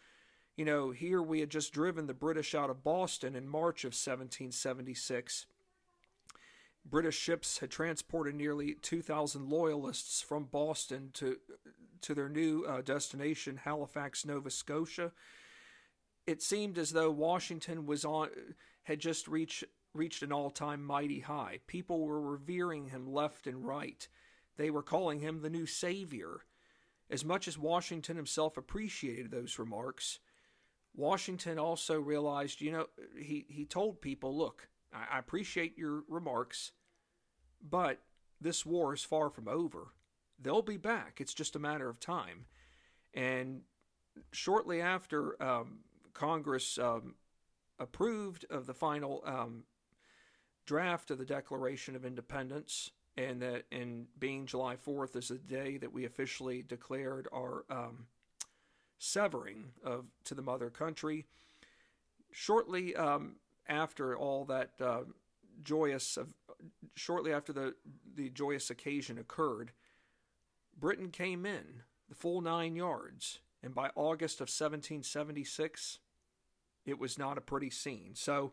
You 0.57 0.65
know, 0.65 0.91
here 0.91 1.23
we 1.23 1.41
had 1.41 1.51
just 1.51 1.73
driven 1.73 2.07
the 2.07 2.15
British 2.15 2.55
out 2.55 2.71
of 2.71 2.85
Boston 2.85 3.35
in 3.35 3.49
March 3.49 3.85
of 3.85 3.93
1776. 3.93 5.47
British 6.85 7.19
ships 7.19 7.59
had 7.59 7.71
transported 7.71 8.35
nearly 8.35 8.75
2,000 8.75 9.49
loyalists 9.49 10.23
from 10.23 10.45
Boston 10.45 11.11
to 11.15 11.37
to 12.03 12.15
their 12.15 12.31
new 12.31 12.65
uh, 12.65 12.81
destination, 12.81 13.59
Halifax, 13.59 14.25
Nova 14.25 14.51
Scotia. 14.51 15.13
It 16.27 16.41
seemed 16.43 16.79
as 16.79 16.93
though 16.93 17.11
Washington 17.11 17.85
was 17.85 18.07
on 18.07 18.31
had 18.85 19.01
just 19.01 19.29
reached 19.29 19.65
reached 19.95 20.23
an 20.23 20.33
all-time 20.33 20.85
mighty 20.85 21.21
high. 21.21 21.61
People 21.67 22.07
were 22.07 22.21
revering 22.21 22.87
him 22.87 23.13
left 23.13 23.47
and 23.47 23.67
right. 23.67 24.07
They 24.57 24.71
were 24.71 24.83
calling 24.83 25.21
him 25.21 25.41
the 25.41 25.51
new 25.51 25.67
savior. 25.67 26.41
As 27.11 27.25
much 27.25 27.49
as 27.49 27.59
Washington 27.59 28.17
himself 28.17 28.57
appreciated 28.57 29.31
those 29.31 29.59
remarks, 29.59 30.21
Washington 30.95 31.59
also 31.59 31.99
realized, 31.99 32.61
you 32.61 32.73
know, 32.73 32.87
he, 33.19 33.47
he 33.49 33.65
told 33.65 34.01
people, 34.01 34.37
look, 34.37 34.69
I, 34.93 35.17
I 35.17 35.19
appreciate 35.19 35.79
your 35.79 36.05
remarks, 36.09 36.73
but 37.63 38.01
this 38.41 38.65
war 38.65 38.95
is 38.95 39.03
far 39.03 39.31
from 39.31 39.49
over. 39.49 39.89
They'll 40.39 40.63
be 40.63 40.77
back. 40.77 41.21
It's 41.21 41.35
just 41.35 41.57
a 41.57 41.61
matter 41.61 41.89
of 41.89 42.01
time. 42.01 42.47
And 43.13 43.63
shortly 44.33 44.81
after 44.81 45.41
um, 45.43 45.81
Congress 46.13 46.79
um, 46.79 47.15
approved 47.79 48.47
of 48.51 48.67
the 48.67 48.75
final 48.75 49.23
um, 49.27 49.65
draft 50.71 51.11
of 51.11 51.19
the 51.19 51.25
Declaration 51.25 51.97
of 51.97 52.05
Independence, 52.05 52.93
and 53.17 53.43
that 53.43 53.65
in 53.73 54.07
being 54.21 54.47
July 54.47 54.77
4th 54.77 55.17
is 55.17 55.27
the 55.27 55.35
day 55.35 55.77
that 55.77 55.93
we 55.93 56.05
officially 56.05 56.63
declared 56.63 57.27
our 57.35 57.65
um, 57.69 58.07
severing 58.97 59.73
of 59.85 60.05
to 60.23 60.33
the 60.37 60.43
mother 60.43 60.71
country. 60.71 61.27
Shortly 62.31 62.95
um, 62.95 63.35
after 63.69 64.17
all 64.17 64.45
that 64.45 64.71
uh, 64.81 65.01
joyous, 65.65 66.17
uh, 66.17 66.27
shortly 66.95 67.33
after 67.33 67.53
the 67.53 67.75
the 68.15 68.29
joyous 68.29 68.71
occasion 68.71 69.19
occurred, 69.19 69.73
Britain 70.79 71.11
came 71.11 71.45
in 71.45 71.83
the 72.09 72.15
full 72.15 72.43
nine 72.43 72.77
yards, 72.77 73.41
and 73.61 73.75
by 73.75 73.91
August 73.97 74.37
of 74.37 74.47
1776, 74.47 75.99
it 76.87 77.01
was 77.01 77.19
not 77.19 77.39
a 77.39 77.41
pretty 77.41 77.71
scene. 77.71 78.13
So 78.15 78.53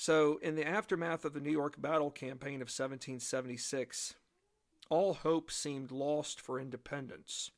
so, 0.00 0.38
in 0.40 0.54
the 0.54 0.66
aftermath 0.66 1.24
of 1.24 1.32
the 1.34 1.40
New 1.40 1.50
York 1.50 1.82
battle 1.82 2.12
campaign 2.12 2.62
of 2.62 2.68
1776, 2.68 4.14
all 4.88 5.12
hope 5.12 5.50
seemed 5.50 5.90
lost 5.90 6.40
for 6.40 6.60
independence. 6.60 7.50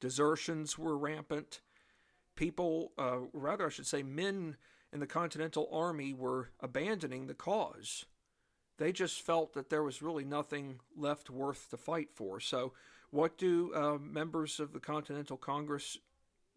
Desertions 0.00 0.76
were 0.76 0.98
rampant. 0.98 1.60
People, 2.34 2.90
uh, 2.98 3.18
rather, 3.32 3.66
I 3.66 3.68
should 3.68 3.86
say, 3.86 4.02
men 4.02 4.56
in 4.92 4.98
the 4.98 5.06
Continental 5.06 5.68
Army 5.70 6.12
were 6.12 6.50
abandoning 6.58 7.28
the 7.28 7.34
cause. 7.34 8.06
They 8.78 8.90
just 8.90 9.22
felt 9.22 9.52
that 9.52 9.70
there 9.70 9.84
was 9.84 10.02
really 10.02 10.24
nothing 10.24 10.80
left 10.96 11.30
worth 11.30 11.70
to 11.70 11.76
fight 11.76 12.08
for. 12.12 12.40
So, 12.40 12.72
what 13.10 13.38
do 13.38 13.72
uh, 13.72 13.98
members 13.98 14.58
of 14.58 14.72
the 14.72 14.80
Continental 14.80 15.36
Congress 15.36 15.96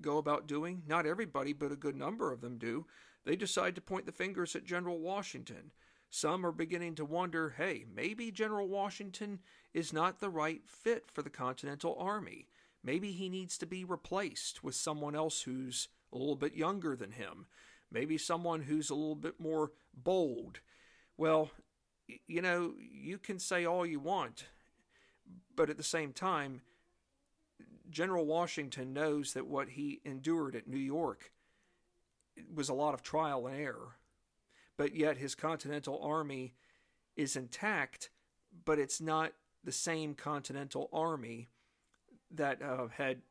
go 0.01 0.17
about 0.17 0.47
doing? 0.47 0.81
Not 0.87 1.05
everybody, 1.05 1.53
but 1.53 1.71
a 1.71 1.75
good 1.75 1.95
number 1.95 2.31
of 2.31 2.41
them 2.41 2.57
do. 2.57 2.87
They 3.25 3.35
decide 3.35 3.75
to 3.75 3.81
point 3.81 4.05
the 4.05 4.11
fingers 4.11 4.55
at 4.55 4.65
General 4.65 4.99
Washington. 4.99 5.71
Some 6.09 6.45
are 6.45 6.51
beginning 6.51 6.95
to 6.95 7.05
wonder 7.05 7.55
hey, 7.57 7.85
maybe 7.91 8.31
General 8.31 8.67
Washington 8.67 9.39
is 9.73 9.91
not 9.91 10.19
the 10.19 10.29
right 10.29 10.61
fit 10.67 11.09
for 11.11 11.21
the 11.21 11.29
Continental 11.29 11.95
Army. 11.99 12.47
Maybe 12.83 13.11
he 13.13 13.29
needs 13.29 13.57
to 13.59 13.65
be 13.65 13.83
replaced 13.83 14.63
with 14.63 14.75
someone 14.75 15.15
else 15.15 15.41
who's 15.41 15.87
a 16.11 16.17
little 16.17 16.35
bit 16.35 16.53
younger 16.53 16.95
than 16.95 17.13
him. 17.13 17.47
Maybe 17.91 18.17
someone 18.17 18.61
who's 18.61 18.89
a 18.89 18.95
little 18.95 19.15
bit 19.15 19.39
more 19.39 19.71
bold. 19.93 20.59
Well, 21.17 21.49
you 22.27 22.41
know, 22.41 22.73
you 22.77 23.17
can 23.17 23.39
say 23.39 23.65
all 23.65 23.85
you 23.85 23.99
want, 23.99 24.45
but 25.55 25.69
at 25.69 25.77
the 25.77 25.83
same 25.83 26.11
time, 26.11 26.61
General 27.89 28.25
Washington 28.25 28.93
knows 28.93 29.33
that 29.33 29.47
what 29.47 29.69
he 29.69 30.01
endured 30.03 30.55
at 30.55 30.67
New 30.67 30.77
York 30.77 31.31
was 32.53 32.69
a 32.69 32.73
lot 32.73 32.93
of 32.93 33.03
trial 33.03 33.47
and 33.47 33.59
error. 33.59 33.97
But 34.77 34.95
yet 34.95 35.17
his 35.17 35.35
Continental 35.35 36.01
Army 36.01 36.55
is 37.15 37.35
intact, 37.35 38.09
but 38.65 38.79
it's 38.79 38.99
not 38.99 39.33
the 39.63 39.71
same 39.71 40.15
Continental 40.15 40.89
Army 40.91 41.49
that 42.31 42.61
uh, 42.61 42.87
had 42.87 43.21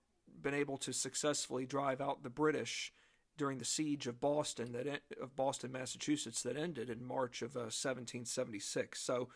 been 0.40 0.54
able 0.54 0.78
to 0.78 0.92
successfully 0.92 1.66
drive 1.66 2.00
out 2.00 2.22
the 2.22 2.30
British 2.30 2.92
during 3.36 3.58
the 3.58 3.64
siege 3.64 4.06
of 4.06 4.20
Boston 4.20 4.72
that 4.72 5.02
of 5.20 5.34
Boston, 5.34 5.72
Massachusetts 5.72 6.42
that 6.42 6.56
ended 6.56 6.90
in 6.90 7.04
March 7.04 7.42
of 7.42 7.56
uh, 7.56 7.70
1776. 7.70 9.00
So 9.00 9.28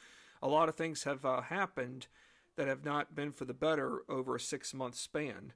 a 0.43 0.49
lot 0.49 0.69
of 0.69 0.77
things 0.77 1.05
have 1.05 1.25
uh, 1.25 1.43
happened 1.43 2.07
that 2.57 2.69
have 2.69 2.85
not 2.85 3.15
been 3.15 3.33
for 3.33 3.45
the 3.45 3.55
better 3.55 4.01
over 4.09 4.37
a 4.37 4.41
six 4.41 4.73
month 4.75 4.97
span. 4.97 5.53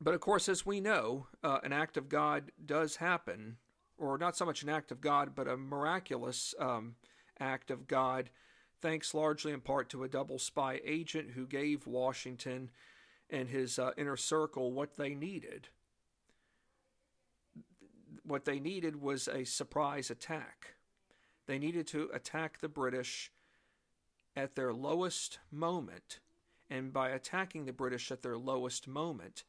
But 0.00 0.14
of 0.14 0.20
course, 0.20 0.48
as 0.48 0.64
we 0.64 0.80
know, 0.80 1.26
uh, 1.42 1.58
an 1.64 1.72
act 1.72 1.96
of 1.96 2.08
God 2.08 2.52
does 2.64 2.96
happen, 2.96 3.56
or 3.98 4.16
not 4.16 4.36
so 4.36 4.44
much 4.44 4.62
an 4.62 4.68
act 4.68 4.92
of 4.92 5.00
God, 5.00 5.34
but 5.34 5.48
a 5.48 5.56
miraculous 5.56 6.54
um, 6.58 6.94
act 7.40 7.70
of 7.70 7.88
God, 7.88 8.30
thanks 8.80 9.12
largely 9.12 9.52
in 9.52 9.60
part 9.60 9.88
to 9.90 10.04
a 10.04 10.08
double 10.08 10.38
spy 10.38 10.80
agent 10.84 11.30
who 11.34 11.46
gave 11.46 11.86
Washington 11.86 12.70
and 13.28 13.48
his 13.48 13.78
uh, 13.78 13.90
inner 13.96 14.16
circle 14.16 14.72
what 14.72 14.96
they 14.96 15.14
needed. 15.14 15.68
What 18.22 18.44
they 18.44 18.60
needed 18.60 19.00
was 19.00 19.26
a 19.26 19.44
surprise 19.44 20.10
attack. 20.10 20.74
They 21.46 21.58
needed 21.58 21.86
to 21.88 22.10
attack 22.12 22.60
the 22.60 22.68
British 22.68 23.32
at 24.36 24.54
their 24.54 24.72
lowest 24.72 25.38
moment. 25.50 26.20
And 26.70 26.92
by 26.92 27.08
attacking 27.08 27.64
the 27.64 27.72
British 27.72 28.12
at 28.12 28.22
their 28.22 28.36
lowest 28.36 28.86
moment, 28.86 29.44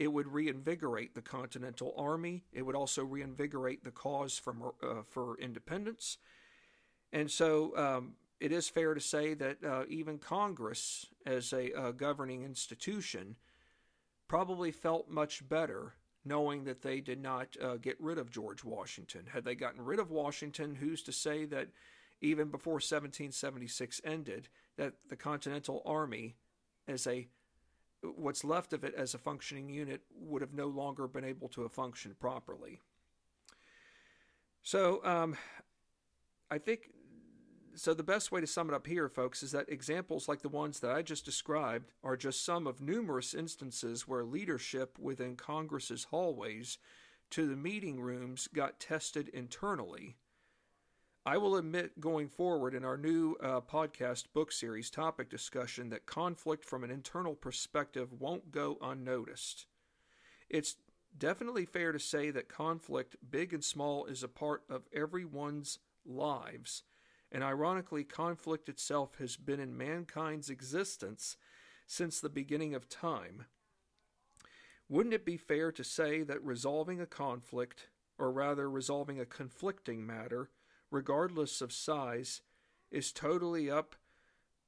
it 0.00 0.10
would 0.10 0.28
reinvigorate 0.28 1.14
the 1.14 1.20
Continental 1.20 1.92
Army. 1.94 2.42
It 2.54 2.62
would 2.62 2.74
also 2.74 3.04
reinvigorate 3.04 3.84
the 3.84 3.90
cause 3.90 4.38
for, 4.38 4.72
uh, 4.82 5.02
for 5.06 5.38
independence. 5.38 6.16
And 7.12 7.30
so 7.30 7.76
um, 7.76 8.14
it 8.40 8.50
is 8.50 8.66
fair 8.66 8.94
to 8.94 9.00
say 9.00 9.34
that 9.34 9.62
uh, 9.62 9.82
even 9.90 10.16
Congress, 10.16 11.04
as 11.26 11.52
a 11.52 11.78
uh, 11.78 11.90
governing 11.90 12.44
institution, 12.44 13.36
probably 14.26 14.72
felt 14.72 15.10
much 15.10 15.46
better 15.46 15.92
knowing 16.24 16.64
that 16.64 16.80
they 16.80 17.02
did 17.02 17.20
not 17.20 17.54
uh, 17.62 17.76
get 17.76 18.00
rid 18.00 18.16
of 18.16 18.30
George 18.30 18.64
Washington. 18.64 19.26
Had 19.30 19.44
they 19.44 19.54
gotten 19.54 19.84
rid 19.84 20.00
of 20.00 20.10
Washington, 20.10 20.74
who's 20.76 21.02
to 21.02 21.12
say 21.12 21.44
that 21.44 21.68
even 22.22 22.48
before 22.48 22.74
1776 22.74 24.00
ended, 24.02 24.48
that 24.78 24.94
the 25.10 25.16
Continental 25.16 25.82
Army, 25.84 26.36
as 26.88 27.06
a 27.06 27.28
what's 28.02 28.44
left 28.44 28.72
of 28.72 28.84
it 28.84 28.94
as 28.94 29.14
a 29.14 29.18
functioning 29.18 29.68
unit 29.68 30.02
would 30.14 30.42
have 30.42 30.54
no 30.54 30.66
longer 30.66 31.06
been 31.06 31.24
able 31.24 31.48
to 31.48 31.62
have 31.62 31.72
functioned 31.72 32.18
properly. 32.18 32.80
So 34.62 35.04
um, 35.04 35.36
I 36.50 36.58
think 36.58 36.90
so 37.74 37.94
the 37.94 38.02
best 38.02 38.32
way 38.32 38.40
to 38.40 38.46
sum 38.46 38.68
it 38.68 38.74
up 38.74 38.86
here, 38.86 39.08
folks, 39.08 39.42
is 39.42 39.52
that 39.52 39.68
examples 39.68 40.28
like 40.28 40.42
the 40.42 40.48
ones 40.48 40.80
that 40.80 40.90
I 40.90 41.02
just 41.02 41.24
described 41.24 41.92
are 42.02 42.16
just 42.16 42.44
some 42.44 42.66
of 42.66 42.80
numerous 42.80 43.32
instances 43.32 44.08
where 44.08 44.24
leadership 44.24 44.98
within 44.98 45.36
Congress's 45.36 46.04
hallways 46.04 46.78
to 47.30 47.46
the 47.46 47.56
meeting 47.56 48.00
rooms 48.00 48.48
got 48.52 48.80
tested 48.80 49.28
internally. 49.28 50.16
I 51.26 51.36
will 51.36 51.56
admit 51.56 52.00
going 52.00 52.28
forward 52.28 52.74
in 52.74 52.84
our 52.84 52.96
new 52.96 53.36
uh, 53.42 53.60
podcast 53.60 54.24
book 54.32 54.50
series 54.52 54.90
topic 54.90 55.28
discussion 55.28 55.90
that 55.90 56.06
conflict 56.06 56.64
from 56.64 56.82
an 56.82 56.90
internal 56.90 57.34
perspective 57.34 58.12
won't 58.18 58.50
go 58.50 58.78
unnoticed. 58.80 59.66
It's 60.48 60.76
definitely 61.16 61.66
fair 61.66 61.92
to 61.92 61.98
say 61.98 62.30
that 62.30 62.48
conflict, 62.48 63.16
big 63.30 63.52
and 63.52 63.62
small, 63.62 64.06
is 64.06 64.22
a 64.22 64.28
part 64.28 64.62
of 64.70 64.88
everyone's 64.92 65.78
lives 66.06 66.84
and 67.32 67.44
ironically, 67.44 68.04
conflict 68.04 68.68
itself 68.68 69.16
has 69.18 69.36
been 69.36 69.60
in 69.60 69.76
mankind's 69.76 70.50
existence 70.50 71.36
since 71.86 72.20
the 72.20 72.28
beginning 72.28 72.74
of 72.74 72.88
time. 72.88 73.46
Wouldn't 74.88 75.14
it 75.14 75.24
be 75.24 75.36
fair 75.36 75.70
to 75.72 75.84
say 75.84 76.22
that 76.22 76.42
resolving 76.42 77.00
a 77.00 77.06
conflict, 77.06 77.88
or 78.18 78.32
rather 78.32 78.68
resolving 78.68 79.20
a 79.20 79.26
conflicting 79.26 80.04
matter, 80.04 80.50
regardless 80.90 81.60
of 81.60 81.72
size, 81.72 82.42
is 82.90 83.12
totally 83.12 83.70
up 83.70 83.94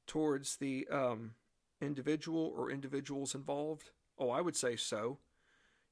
towards 0.06 0.56
the 0.56 0.86
um, 0.90 1.34
individual 1.80 2.52
or 2.56 2.70
individuals 2.70 3.34
involved? 3.34 3.90
Oh, 4.18 4.30
I 4.30 4.40
would 4.40 4.56
say 4.56 4.76
so. 4.76 5.18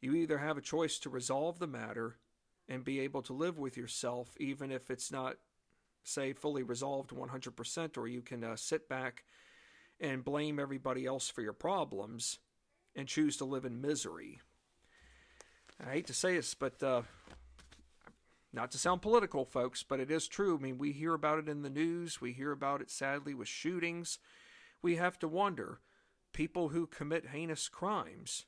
You 0.01 0.15
either 0.15 0.39
have 0.39 0.57
a 0.57 0.63
choice 0.63 0.99
to 1.01 1.11
resolve 1.11 1.59
the 1.59 1.67
matter 1.67 2.17
and 2.69 2.85
be 2.85 3.01
able 3.01 3.23
to 3.23 3.33
live 3.33 3.59
with 3.59 3.77
yourself, 3.77 4.37
even 4.39 4.71
if 4.71 4.91
it's 4.91 5.11
not 5.11 5.37
say, 6.05 6.33
fully 6.33 6.63
resolved 6.63 7.11
100%, 7.11 7.99
or 7.99 8.09
you 8.09 8.23
can 8.23 8.45
uh, 8.45 8.57
sit 8.57 8.89
back 8.89 9.25
and 10.01 10.25
blame 10.25 10.59
everybody 10.59 11.07
else 11.07 11.29
for 11.29 11.43
your 11.43 11.53
problems 11.53 12.39
and 12.97 13.07
choose 13.07 13.37
to 13.37 13.45
live 13.45 13.65
in 13.65 13.81
misery. 13.81 14.41
I 15.85 15.93
hate 15.93 16.07
to 16.07 16.15
say 16.15 16.37
this, 16.37 16.55
but 16.55 16.83
uh, 16.83 17.03
not 18.53 18.71
to 18.73 18.79
sound 18.79 19.03
political, 19.03 19.45
folks, 19.45 19.83
but 19.83 20.01
it 20.01 20.11
is 20.11 20.27
true. 20.27 20.57
I 20.59 20.61
mean, 20.61 20.79
we 20.79 20.93
hear 20.93 21.15
about 21.15 21.39
it 21.39 21.49
in 21.49 21.63
the 21.63 21.71
news, 21.71 22.21
we 22.21 22.33
hear 22.33 22.53
about 22.53 22.81
it 22.81 22.91
sadly 22.91 23.35
with 23.35 23.49
shootings. 23.49 24.19
We 24.83 24.97
have 24.97 25.19
to 25.21 25.29
wonder 25.29 25.81
people 26.33 26.69
who 26.69 26.87
commit 26.87 27.29
heinous 27.29 27.69
crimes 27.69 28.47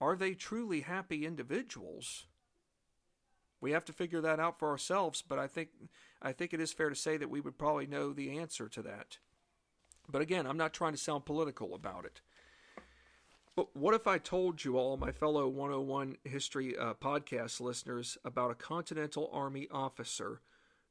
are 0.00 0.16
they 0.16 0.34
truly 0.34 0.82
happy 0.82 1.26
individuals? 1.26 2.26
We 3.60 3.72
have 3.72 3.84
to 3.86 3.92
figure 3.92 4.20
that 4.20 4.38
out 4.38 4.58
for 4.58 4.70
ourselves, 4.70 5.22
but 5.26 5.38
I 5.38 5.48
think 5.48 5.70
I 6.22 6.32
think 6.32 6.54
it 6.54 6.60
is 6.60 6.72
fair 6.72 6.88
to 6.88 6.94
say 6.94 7.16
that 7.16 7.30
we 7.30 7.40
would 7.40 7.58
probably 7.58 7.86
know 7.86 8.12
the 8.12 8.38
answer 8.38 8.68
to 8.68 8.82
that. 8.82 9.18
But 10.08 10.22
again, 10.22 10.46
I'm 10.46 10.56
not 10.56 10.72
trying 10.72 10.92
to 10.92 10.98
sound 10.98 11.26
political 11.26 11.74
about 11.74 12.04
it. 12.04 12.20
But 13.58 13.74
what 13.74 13.92
if 13.94 14.06
I 14.06 14.18
told 14.18 14.62
you 14.62 14.78
all, 14.78 14.96
my 14.96 15.10
fellow 15.10 15.48
101 15.48 16.18
History 16.22 16.78
uh, 16.78 16.94
podcast 16.94 17.60
listeners, 17.60 18.16
about 18.24 18.52
a 18.52 18.54
Continental 18.54 19.28
Army 19.32 19.66
officer 19.72 20.42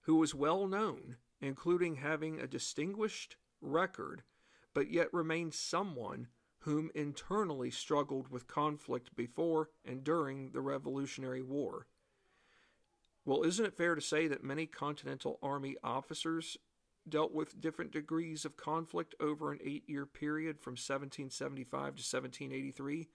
who 0.01 0.17
was 0.17 0.35
well 0.35 0.67
known, 0.67 1.15
including 1.39 1.95
having 1.95 2.41
a 2.41 2.45
distinguished 2.45 3.37
record, 3.61 4.23
but 4.73 4.91
yet 4.91 5.07
remained 5.13 5.53
someone 5.53 6.27
whom 6.63 6.91
internally 6.93 7.71
struggled 7.71 8.27
with 8.27 8.47
conflict 8.47 9.15
before 9.15 9.69
and 9.85 10.03
during 10.03 10.51
the 10.51 10.59
Revolutionary 10.59 11.41
War? 11.41 11.87
Well, 13.23 13.43
isn't 13.43 13.65
it 13.65 13.77
fair 13.77 13.95
to 13.95 14.01
say 14.01 14.27
that 14.27 14.43
many 14.43 14.65
Continental 14.65 15.39
Army 15.41 15.77
officers 15.85 16.57
dealt 17.09 17.33
with 17.33 17.61
different 17.61 17.91
degrees 17.91 18.45
of 18.45 18.57
conflict 18.57 19.15
over 19.19 19.51
an 19.51 19.59
eight 19.63 19.83
year 19.87 20.05
period 20.05 20.59
from 20.59 20.73
1775 20.73 21.69
to 21.69 21.83
1783? 21.85 23.07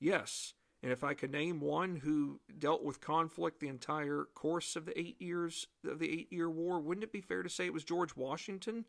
Yes. 0.00 0.54
And 0.82 0.92
if 0.92 1.02
I 1.02 1.14
could 1.14 1.32
name 1.32 1.60
one 1.60 1.96
who 1.96 2.40
dealt 2.56 2.84
with 2.84 3.00
conflict 3.00 3.58
the 3.58 3.68
entire 3.68 4.26
course 4.34 4.76
of 4.76 4.86
the 4.86 4.98
eight 4.98 5.20
years 5.20 5.66
of 5.84 5.98
the 5.98 6.10
eight 6.10 6.32
year 6.32 6.48
war, 6.48 6.78
wouldn't 6.78 7.04
it 7.04 7.12
be 7.12 7.20
fair 7.20 7.42
to 7.42 7.48
say 7.48 7.66
it 7.66 7.72
was 7.72 7.84
George 7.84 8.14
Washington? 8.14 8.84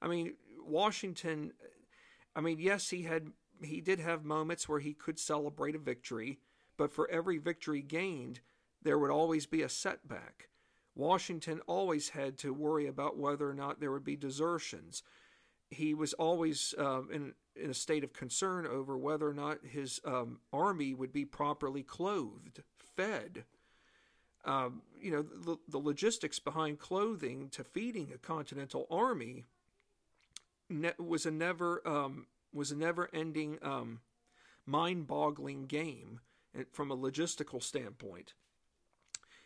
I 0.00 0.08
mean, 0.08 0.34
Washington, 0.64 1.52
I 2.34 2.40
mean, 2.40 2.58
yes, 2.58 2.88
he 2.88 3.02
had 3.02 3.28
he 3.62 3.80
did 3.80 4.00
have 4.00 4.24
moments 4.24 4.68
where 4.68 4.80
he 4.80 4.94
could 4.94 5.18
celebrate 5.18 5.74
a 5.74 5.78
victory, 5.78 6.40
but 6.76 6.92
for 6.92 7.08
every 7.10 7.38
victory 7.38 7.82
gained, 7.82 8.40
there 8.82 8.98
would 8.98 9.10
always 9.10 9.46
be 9.46 9.62
a 9.62 9.68
setback. 9.68 10.48
Washington 10.94 11.60
always 11.66 12.10
had 12.10 12.38
to 12.38 12.52
worry 12.52 12.86
about 12.86 13.18
whether 13.18 13.48
or 13.48 13.54
not 13.54 13.80
there 13.80 13.92
would 13.92 14.04
be 14.04 14.16
desertions. 14.16 15.02
He 15.70 15.94
was 15.94 16.12
always 16.14 16.74
um, 16.78 17.08
in, 17.12 17.34
in 17.56 17.70
a 17.70 17.74
state 17.74 18.04
of 18.04 18.12
concern 18.12 18.66
over 18.66 18.96
whether 18.98 19.28
or 19.28 19.34
not 19.34 19.58
his 19.64 20.00
um, 20.04 20.40
army 20.52 20.92
would 20.92 21.12
be 21.12 21.24
properly 21.24 21.82
clothed, 21.82 22.62
fed. 22.78 23.44
Um, 24.44 24.82
you 25.00 25.10
know, 25.10 25.22
the, 25.22 25.56
the, 25.68 25.78
logistics 25.78 26.40
behind 26.40 26.80
clothing 26.80 27.48
to 27.50 27.62
feeding 27.62 28.10
a 28.12 28.18
continental 28.18 28.88
army 28.90 29.44
ne- 30.68 30.94
was 30.98 31.26
a 31.26 31.30
never 31.30 31.80
um, 31.86 32.26
was 32.52 32.72
a 32.72 32.76
never 32.76 33.08
ending, 33.14 33.58
um, 33.62 34.00
mind 34.66 35.06
boggling 35.06 35.66
game 35.66 36.20
from 36.72 36.90
a 36.90 36.96
logistical 36.96 37.62
standpoint. 37.62 38.34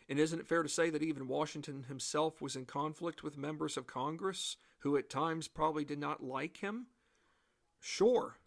And 0.09 0.19
isn't 0.19 0.39
it 0.39 0.47
fair 0.47 0.63
to 0.63 0.69
say 0.69 0.89
that 0.89 1.03
even 1.03 1.27
Washington 1.27 1.83
himself 1.83 2.41
was 2.41 2.55
in 2.55 2.65
conflict 2.65 3.23
with 3.23 3.37
members 3.37 3.75
of 3.75 3.87
Congress 3.87 4.57
who 4.79 4.95
at 4.95 5.09
times 5.09 5.47
probably 5.47 5.83
did 5.83 5.99
not 5.99 6.23
like 6.23 6.57
him? 6.57 6.87
Sure. 7.79 8.37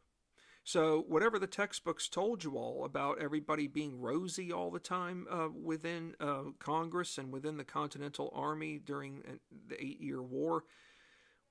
So, 0.63 1.05
whatever 1.09 1.39
the 1.39 1.47
textbooks 1.47 2.09
told 2.09 2.45
you 2.45 2.57
all 2.57 2.85
about 2.85 3.21
everybody 3.21 3.67
being 3.67 4.01
rosy 4.01 4.53
all 4.53 4.71
the 4.71 4.79
time 4.79 5.27
uh, 5.31 5.49
within 5.49 6.15
uh, 6.21 6.53
Congress 6.59 7.19
and 7.19 7.33
within 7.33 7.57
the 7.57 7.65
Continental 7.65 8.31
Army 8.35 8.79
during 8.79 9.23
uh, 9.27 9.33
the 9.69 9.83
Eight 9.83 10.01
Year 10.01 10.23
War, 10.23 10.65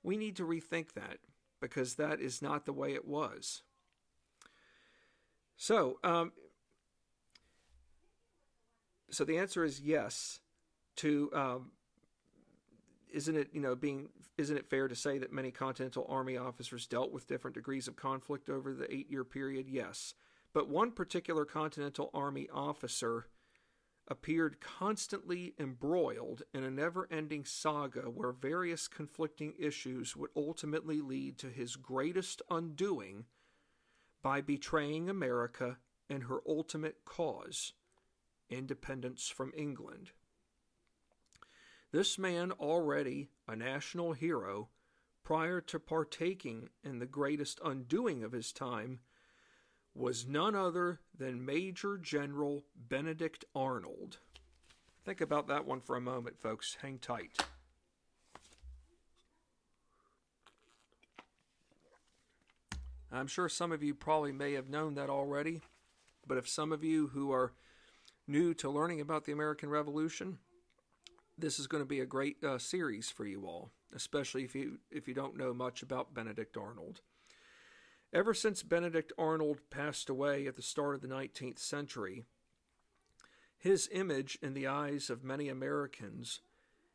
we 0.03 0.15
need 0.15 0.35
to 0.37 0.45
rethink 0.45 0.93
that 0.93 1.17
because 1.59 1.95
that 1.95 2.21
is 2.21 2.41
not 2.41 2.65
the 2.65 2.73
way 2.73 2.93
it 2.93 3.05
was. 3.07 3.63
So, 5.57 5.99
um, 6.03 6.31
so 9.11 9.23
the 9.23 9.37
answer 9.37 9.63
is 9.63 9.79
yes. 9.79 10.39
To 10.97 11.29
um, 11.33 11.71
isn't 13.11 13.35
it 13.35 13.49
you 13.53 13.61
know 13.61 13.75
being 13.75 14.09
isn't 14.37 14.57
it 14.57 14.69
fair 14.69 14.87
to 14.87 14.95
say 14.95 15.17
that 15.17 15.31
many 15.31 15.51
Continental 15.51 16.05
Army 16.09 16.37
officers 16.37 16.87
dealt 16.87 17.11
with 17.11 17.27
different 17.27 17.55
degrees 17.55 17.87
of 17.87 17.95
conflict 17.95 18.49
over 18.49 18.73
the 18.73 18.93
eight 18.93 19.09
year 19.09 19.23
period? 19.23 19.67
Yes, 19.69 20.13
but 20.53 20.69
one 20.69 20.91
particular 20.91 21.45
Continental 21.45 22.09
Army 22.13 22.47
officer 22.53 23.27
appeared 24.07 24.59
constantly 24.59 25.53
embroiled 25.59 26.41
in 26.53 26.63
a 26.63 26.71
never 26.71 27.07
ending 27.11 27.45
saga 27.45 28.09
where 28.09 28.31
various 28.31 28.87
conflicting 28.87 29.53
issues 29.59 30.15
would 30.15 30.31
ultimately 30.35 30.99
lead 30.99 31.37
to 31.37 31.47
his 31.47 31.75
greatest 31.75 32.41
undoing 32.49 33.25
by 34.23 34.41
betraying 34.41 35.09
America 35.09 35.77
and 36.09 36.23
her 36.23 36.39
ultimate 36.47 37.05
cause 37.05 37.73
independence 38.49 39.29
from 39.29 39.51
England. 39.55 40.12
This 41.91 42.17
man, 42.19 42.51
already 42.51 43.29
a 43.47 43.55
national 43.55 44.13
hero, 44.13 44.69
prior 45.23 45.62
to 45.62 45.79
partaking 45.79 46.69
in 46.83 46.99
the 46.99 47.05
greatest 47.05 47.59
undoing 47.63 48.23
of 48.23 48.31
his 48.31 48.51
time, 48.51 48.99
was 49.95 50.27
none 50.27 50.55
other 50.55 50.99
than 51.17 51.45
Major 51.45 51.97
General 51.97 52.63
Benedict 52.75 53.43
Arnold. 53.55 54.17
Think 55.03 55.21
about 55.21 55.47
that 55.47 55.65
one 55.65 55.81
for 55.81 55.95
a 55.95 56.01
moment, 56.01 56.39
folks. 56.39 56.77
Hang 56.81 56.99
tight. 56.99 57.38
I'm 63.12 63.27
sure 63.27 63.49
some 63.49 63.71
of 63.71 63.81
you 63.81 63.95
probably 63.95 64.31
may 64.31 64.53
have 64.53 64.69
known 64.69 64.93
that 64.93 65.09
already, 65.09 65.62
but 66.27 66.38
if 66.38 66.47
some 66.47 66.71
of 66.71 66.83
you 66.83 67.07
who 67.07 67.31
are 67.31 67.53
new 68.29 68.53
to 68.53 68.69
learning 68.69 69.01
about 69.01 69.25
the 69.25 69.31
American 69.31 69.69
Revolution, 69.69 70.37
this 71.37 71.59
is 71.59 71.67
going 71.67 71.81
to 71.81 71.87
be 71.87 71.99
a 71.99 72.05
great 72.05 72.41
uh, 72.43 72.57
series 72.57 73.09
for 73.09 73.25
you 73.25 73.45
all, 73.45 73.71
especially 73.93 74.43
if 74.43 74.55
you 74.55 74.77
if 74.91 75.07
you 75.07 75.13
don't 75.13 75.37
know 75.37 75.53
much 75.53 75.81
about 75.81 76.13
Benedict 76.13 76.55
Arnold. 76.55 77.01
Ever 78.13 78.33
since 78.33 78.63
Benedict 78.63 79.11
Arnold 79.17 79.59
passed 79.69 80.09
away 80.09 80.47
at 80.47 80.55
the 80.55 80.61
start 80.61 80.95
of 80.95 81.01
the 81.01 81.07
19th 81.07 81.59
century, 81.59 82.23
his 83.57 83.89
image 83.91 84.37
in 84.41 84.53
the 84.53 84.67
eyes 84.67 85.09
of 85.09 85.23
many 85.23 85.49
Americans 85.49 86.41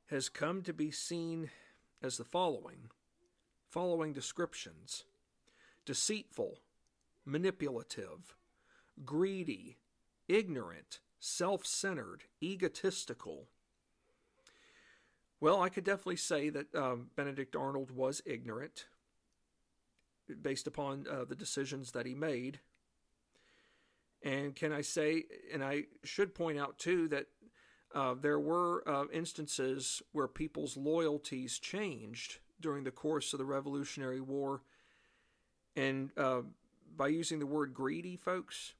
has 0.06 0.28
come 0.28 0.62
to 0.62 0.72
be 0.72 0.90
seen 0.90 1.50
as 2.02 2.16
the 2.16 2.24
following 2.24 2.90
following 3.70 4.12
descriptions 4.12 5.04
deceitful, 5.84 6.60
manipulative, 7.24 8.36
greedy, 9.04 9.76
ignorant, 10.28 11.00
self 11.24 11.64
centered, 11.64 12.24
egotistical. 12.42 13.46
Well, 15.40 15.62
I 15.62 15.70
could 15.70 15.84
definitely 15.84 16.16
say 16.16 16.50
that 16.50 16.74
um, 16.74 17.08
Benedict 17.16 17.56
Arnold 17.56 17.90
was 17.90 18.22
ignorant 18.26 18.84
based 20.42 20.66
upon 20.66 21.06
uh, 21.10 21.24
the 21.24 21.34
decisions 21.34 21.92
that 21.92 22.04
he 22.04 22.14
made. 22.14 22.60
And 24.22 24.54
can 24.54 24.72
I 24.72 24.82
say, 24.82 25.24
and 25.52 25.64
I 25.64 25.84
should 26.02 26.34
point 26.34 26.58
out 26.58 26.78
too, 26.78 27.08
that 27.08 27.26
uh, 27.94 28.14
there 28.20 28.40
were 28.40 28.86
uh, 28.86 29.04
instances 29.12 30.02
where 30.12 30.28
people's 30.28 30.76
loyalties 30.76 31.58
changed 31.58 32.38
during 32.60 32.84
the 32.84 32.90
course 32.90 33.32
of 33.32 33.38
the 33.38 33.44
Revolutionary 33.44 34.20
War. 34.20 34.62
And 35.74 36.10
uh, 36.18 36.42
by 36.96 37.08
using 37.08 37.38
the 37.38 37.46
word 37.46 37.72
greedy, 37.72 38.16
folks, 38.16 38.74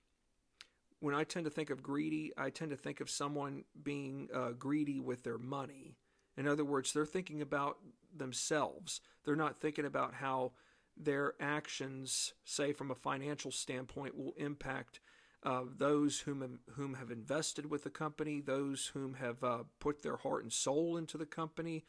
when 1.04 1.14
I 1.14 1.24
tend 1.24 1.44
to 1.44 1.50
think 1.50 1.68
of 1.68 1.82
greedy, 1.82 2.32
I 2.38 2.48
tend 2.48 2.70
to 2.70 2.78
think 2.78 3.00
of 3.02 3.10
someone 3.10 3.64
being 3.82 4.30
uh, 4.34 4.52
greedy 4.52 5.00
with 5.00 5.22
their 5.22 5.36
money. 5.36 5.98
In 6.34 6.48
other 6.48 6.64
words, 6.64 6.94
they're 6.94 7.04
thinking 7.04 7.42
about 7.42 7.76
themselves. 8.16 9.02
They're 9.22 9.36
not 9.36 9.60
thinking 9.60 9.84
about 9.84 10.14
how 10.14 10.52
their 10.96 11.34
actions, 11.38 12.32
say 12.46 12.72
from 12.72 12.90
a 12.90 12.94
financial 12.94 13.50
standpoint, 13.50 14.16
will 14.16 14.32
impact 14.38 15.00
uh, 15.42 15.64
those 15.76 16.20
whom 16.20 16.60
whom 16.70 16.94
have 16.94 17.10
invested 17.10 17.70
with 17.70 17.84
the 17.84 17.90
company, 17.90 18.40
those 18.40 18.86
whom 18.94 19.12
have 19.14 19.44
uh, 19.44 19.64
put 19.80 20.00
their 20.00 20.16
heart 20.16 20.42
and 20.42 20.52
soul 20.54 20.96
into 20.96 21.18
the 21.18 21.26
company, 21.26 21.84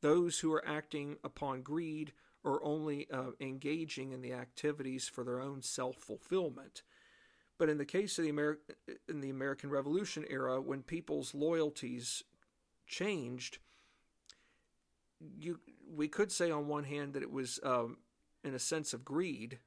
those 0.00 0.38
who 0.38 0.50
are 0.54 0.66
acting 0.66 1.18
upon 1.22 1.60
greed 1.60 2.14
or 2.42 2.64
only 2.64 3.06
uh, 3.12 3.32
engaging 3.40 4.12
in 4.12 4.22
the 4.22 4.32
activities 4.32 5.06
for 5.06 5.22
their 5.22 5.38
own 5.38 5.60
self 5.60 5.96
fulfillment. 5.96 6.82
But 7.58 7.68
in 7.68 7.78
the 7.78 7.84
case 7.84 8.18
of 8.18 8.24
the 8.24 8.56
in 9.08 9.20
the 9.20 9.30
American 9.30 9.68
Revolution 9.68 10.24
era, 10.30 10.60
when 10.60 10.82
people's 10.82 11.34
loyalties 11.34 12.22
changed, 12.86 13.58
you 15.20 15.58
we 15.92 16.06
could 16.06 16.30
say 16.30 16.50
on 16.52 16.68
one 16.68 16.84
hand 16.84 17.14
that 17.14 17.22
it 17.22 17.32
was 17.32 17.58
um, 17.64 17.98
in 18.44 18.54
a 18.54 18.60
sense 18.60 18.92
of 18.94 19.04
greed, 19.04 19.58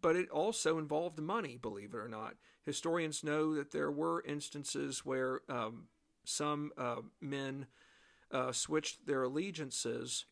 but 0.00 0.16
it 0.16 0.28
also 0.30 0.78
involved 0.78 1.20
money. 1.20 1.56
Believe 1.56 1.94
it 1.94 1.98
or 1.98 2.08
not, 2.08 2.34
historians 2.64 3.22
know 3.22 3.54
that 3.54 3.70
there 3.70 3.90
were 3.90 4.24
instances 4.26 5.04
where 5.04 5.42
um, 5.48 5.84
some 6.24 6.72
uh, 6.76 7.02
men 7.20 7.66
uh, 8.32 8.50
switched 8.50 9.06
their 9.06 9.22
allegiances 9.22 10.24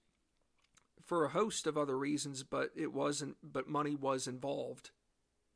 for 1.05 1.25
a 1.25 1.31
host 1.31 1.69
of 1.69 1.79
other 1.79 1.97
reasons, 1.97 2.42
but 2.42 2.71
it 2.75 2.92
wasn't. 2.92 3.37
But 3.45 3.69
money 3.69 3.95
was 3.95 4.27
involved 4.27 4.90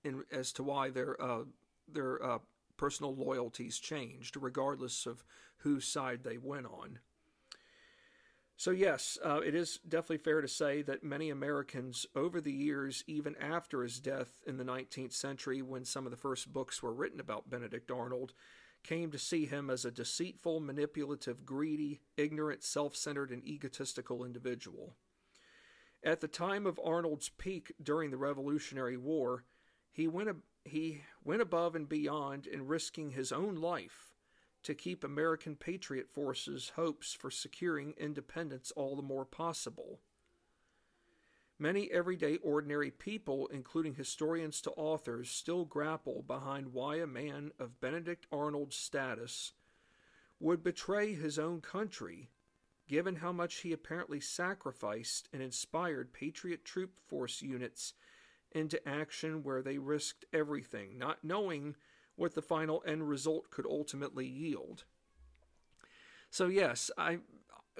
in 0.05 0.25
as 0.33 0.53
to 0.53 0.63
why 0.63 0.91
their 0.91 1.21
uh, 1.21 1.43
their 1.89 2.23
uh, 2.23 2.39
personal 2.77 3.15
loyalties 3.15 3.79
changed, 3.79 4.37
regardless 4.37 5.07
of 5.07 5.25
whose 5.59 5.87
side 5.87 6.25
they 6.25 6.39
went 6.39 6.67
on. 6.67 6.99
So, 8.57 8.73
yes, 8.73 9.17
uh, 9.25 9.41
it 9.41 9.55
is 9.55 9.79
definitely 9.89 10.19
fair 10.19 10.43
to 10.43 10.49
say 10.49 10.83
that 10.83 11.03
many 11.03 11.31
Americans 11.31 12.05
over 12.15 12.43
the 12.43 12.53
years, 12.53 13.03
even 13.07 13.35
after 13.37 13.83
his 13.83 14.01
death 14.01 14.43
in 14.47 14.59
the 14.59 14.65
19th 14.65 15.15
century, 15.15 15.63
when 15.63 15.87
some 15.87 16.05
of 16.05 16.11
the 16.11 16.19
first 16.19 16.53
books 16.53 16.83
were 16.83 16.93
written 16.93 17.21
about 17.21 17.49
Benedict 17.49 17.91
Arnold, 17.91 18.35
came 18.83 19.11
to 19.13 19.19
see 19.19 19.47
him 19.47 19.71
as 19.71 19.87
a 19.87 19.91
deceitful, 19.91 20.61
manipulative, 20.61 21.47
greedy, 21.47 22.01
ignorant, 22.19 22.63
self 22.63 22.95
centered, 22.95 23.31
and 23.31 23.43
egotistical 23.47 24.25
individual. 24.25 24.95
At 26.05 26.21
the 26.21 26.29
time 26.29 26.67
of 26.67 26.81
Arnold's 26.85 27.31
peak 27.31 27.73
during 27.83 28.11
the 28.11 28.19
Revolutionary 28.19 28.99
War, 28.99 29.45
he 29.92 30.07
went, 30.09 30.37
he 30.64 31.03
went 31.24 31.42
above 31.42 31.74
and 31.74 31.88
beyond 31.88 32.46
in 32.46 32.66
risking 32.66 33.11
his 33.11 33.33
own 33.33 33.57
life 33.57 34.14
to 34.62 34.74
keep 34.74 35.03
American 35.03 35.57
patriot 35.57 36.09
forces' 36.09 36.72
hopes 36.76 37.14
for 37.14 37.31
securing 37.31 37.94
independence 37.96 38.70
all 38.76 38.94
the 38.94 39.03
more 39.03 39.24
possible. 39.24 40.00
Many 41.59 41.90
everyday 41.90 42.37
ordinary 42.38 42.90
people, 42.90 43.46
including 43.48 43.94
historians 43.94 44.62
to 44.62 44.70
authors, 44.72 45.31
still 45.31 45.66
grapple 45.66 46.22
behind 46.22 46.72
why 46.72 46.96
a 46.96 47.07
man 47.07 47.53
of 47.59 47.81
Benedict 47.81 48.26
Arnold's 48.33 48.76
status 48.76 49.53
would 50.38 50.62
betray 50.62 51.14
his 51.14 51.38
own 51.38 51.61
country, 51.61 52.31
given 52.88 53.16
how 53.16 53.33
much 53.33 53.57
he 53.57 53.72
apparently 53.72 54.20
sacrificed 54.20 55.29
and 55.35 55.42
inspired 55.42 56.14
Patriot 56.14 56.64
troop 56.64 56.98
force 57.07 57.42
units 57.42 57.92
into 58.53 58.87
action 58.89 59.43
where 59.43 59.63
they 59.63 59.79
risked 59.79 60.25
everything, 60.33 60.99
not 60.99 61.23
knowing 61.23 61.77
what 62.17 62.35
the 62.35 62.43
final 62.43 62.83
end 62.87 63.09
result 63.09 63.51
could 63.51 63.67
ultimately 63.67 64.27
yield. 64.27 64.85
So 66.31 66.47
yes, 66.47 66.91
I 66.97 67.19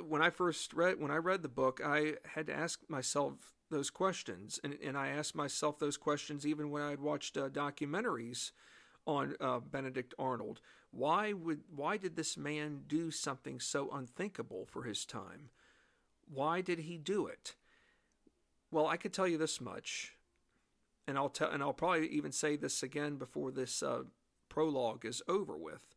when 0.03 0.23
I 0.23 0.31
first 0.31 0.73
read 0.73 1.01
when 1.01 1.11
I 1.11 1.17
read 1.17 1.43
the 1.43 1.49
book, 1.49 1.81
I 1.85 2.15
had 2.35 2.47
to 2.47 2.55
ask 2.55 2.81
myself 2.89 3.53
those 3.71 3.91
questions, 3.91 4.59
and 4.65 4.77
and 4.83 4.97
I 4.97 5.09
asked 5.09 5.35
myself 5.35 5.79
those 5.79 5.97
questions 5.97 6.47
even 6.47 6.71
when 6.71 6.83
I 6.83 6.91
had 6.91 7.01
watched 7.01 7.37
uh, 7.37 7.49
documentaries 7.49 8.53
on 9.07 9.35
uh, 9.41 9.61
Benedict 9.61 10.15
Arnold. 10.19 10.61
Why 10.91 11.33
would 11.33 11.61
why 11.75 11.97
did 11.97 12.17
this 12.17 12.37
man 12.37 12.83
do 12.87 13.11
something 13.11 13.61
so 13.61 13.91
unthinkable 13.91 14.67
for 14.67 14.85
his 14.85 15.05
time? 15.05 15.51
Why 16.33 16.61
did 16.61 16.81
he 16.81 16.97
do 16.99 17.27
it? 17.27 17.55
Well, 18.71 18.87
I 18.87 18.97
could 18.97 19.13
tell 19.13 19.27
you 19.27 19.39
this 19.39 19.61
much, 19.61 20.15
and 21.11 21.19
I'll 21.19 21.29
tell, 21.29 21.51
and 21.51 21.61
I'll 21.61 21.73
probably 21.73 22.07
even 22.09 22.31
say 22.31 22.55
this 22.55 22.85
again 22.85 23.17
before 23.17 23.51
this 23.51 23.83
uh, 23.83 24.05
prologue 24.49 25.05
is 25.05 25.23
over 25.29 25.57
with. 25.57 25.97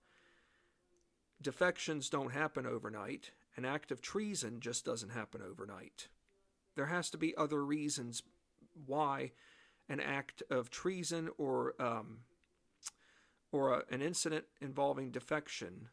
Defections 1.39 2.10
don't 2.10 2.34
happen 2.34 2.65
overnight. 2.65 3.32
An 3.56 3.63
act 3.63 3.91
of 3.91 4.02
treason 4.02 4.60
just 4.60 4.84
doesn't 4.84 5.12
happen 5.12 5.41
overnight. 5.47 6.08
There 6.76 6.88
has 6.88 7.12
to 7.12 7.17
be 7.19 7.38
other 7.38 7.63
reasons 7.63 8.23
why 8.88 9.34
an 9.88 9.99
act 9.99 10.41
of 10.49 10.71
treason 10.71 11.30
or 11.38 11.76
um, 11.80 12.21
or 13.52 13.71
a, 13.71 13.84
an 13.91 14.02
incident 14.02 14.45
involving 14.62 15.12
defection 15.12 15.89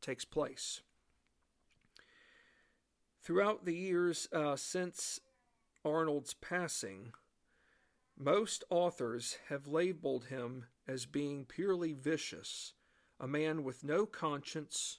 takes 0.00 0.24
place. 0.24 0.80
Throughout 3.22 3.66
the 3.66 3.76
years 3.76 4.26
uh, 4.32 4.56
since 4.56 5.20
Arnold's 5.84 6.32
passing, 6.32 7.12
most 8.20 8.64
authors 8.68 9.38
have 9.48 9.66
labeled 9.66 10.26
him 10.26 10.66
as 10.86 11.06
being 11.06 11.46
purely 11.46 11.94
vicious, 11.94 12.74
a 13.18 13.26
man 13.26 13.64
with 13.64 13.82
no 13.82 14.04
conscience 14.04 14.98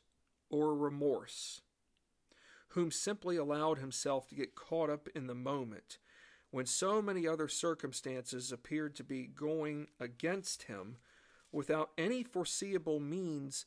or 0.50 0.76
remorse, 0.76 1.62
whom 2.70 2.90
simply 2.90 3.38
allowed 3.38 3.78
himself 3.78 4.28
to 4.28 4.34
get 4.34 4.56
caught 4.56 4.90
up 4.90 5.08
in 5.14 5.28
the 5.28 5.36
moment 5.36 6.00
when 6.50 6.66
so 6.66 7.00
many 7.00 7.28
other 7.28 7.48
circumstances 7.48 8.52
appeared 8.52 8.96
to 8.96 9.04
be 9.04 9.28
going 9.28 9.88
against 10.00 10.64
him 10.64 10.98
without 11.52 11.92
any 12.00 12.24
foreseeable 12.24 13.00
means 13.00 13.66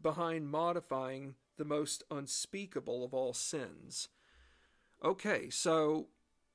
behind 0.00 0.48
modifying 0.48 1.34
the 1.56 1.64
most 1.64 2.04
unspeakable 2.08 3.04
of 3.04 3.12
all 3.12 3.32
sins. 3.32 4.08
Okay, 5.04 5.50
so 5.50 6.06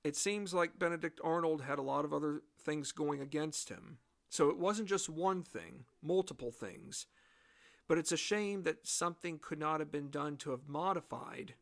it 0.04 0.16
seems 0.16 0.54
like 0.54 0.80
Benedict 0.80 1.20
Arnold 1.24 1.62
had 1.62 1.80
a 1.80 1.84
lot 1.84 2.06
of 2.06 2.14
other 2.14 2.42
things 2.60 2.92
going 2.92 3.22
against 3.22 3.70
him. 3.70 3.98
So 4.30 4.50
it 4.50 4.58
wasn't 4.58 4.88
just 4.88 5.10
one 5.10 5.44
thing, 5.44 5.86
multiple 6.02 6.52
things. 6.52 7.06
But 7.88 7.98
it's 7.98 8.12
a 8.12 8.18
shame 8.18 8.64
that 8.64 8.88
something 8.88 9.40
could 9.42 9.60
not 9.60 9.80
have 9.80 9.92
been 9.92 10.10
done 10.10 10.38
to 10.38 10.52
have 10.52 10.68
modified 10.68 11.54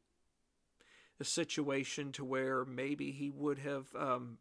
the 1.17 1.25
situation 1.25 2.11
to 2.13 2.23
where 2.23 2.63
maybe 2.63 3.11
he 3.11 3.29
would 3.29 3.59
have 3.59 3.87
um, 3.97 4.37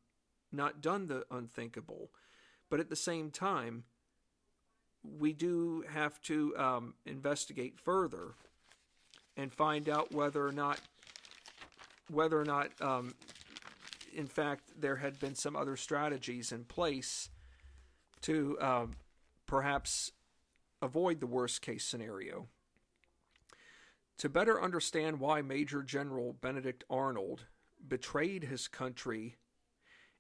not 0.53 0.81
done 0.81 1.07
the 1.07 1.25
unthinkable. 1.31 2.11
But 2.71 2.81
at 2.81 2.91
the 2.91 2.97
same 2.97 3.31
time, 3.31 3.85
we 5.03 5.33
do 5.33 5.85
have 5.89 6.21
to 6.23 6.57
um, 6.57 6.95
investigate 7.07 7.79
further 7.81 8.35
and 9.37 9.53
find 9.53 9.89
out 9.89 10.13
whether 10.13 10.47
or 10.47 10.53
not 10.53 10.81
whether 12.11 12.41
or 12.41 12.45
not 12.45 12.71
um, 12.81 13.15
in 14.15 14.27
fact, 14.27 14.73
there 14.77 14.97
had 14.97 15.19
been 15.19 15.35
some 15.35 15.57
other 15.57 15.77
strategies 15.77 16.53
in 16.53 16.65
place 16.65 17.31
to 18.23 18.59
um, 18.61 18.93
perhaps 19.47 20.13
avoid 20.83 21.21
the 21.21 21.27
worst 21.27 21.63
case 21.63 21.85
scenario. 21.85 22.49
To 24.19 24.29
better 24.29 24.61
understand 24.61 25.21
why 25.21 25.43
Major 25.43 25.83
General 25.83 26.33
Benedict 26.33 26.85
Arnold 26.91 27.47
betrayed 27.87 28.45
his 28.45 28.67
country 28.67 29.37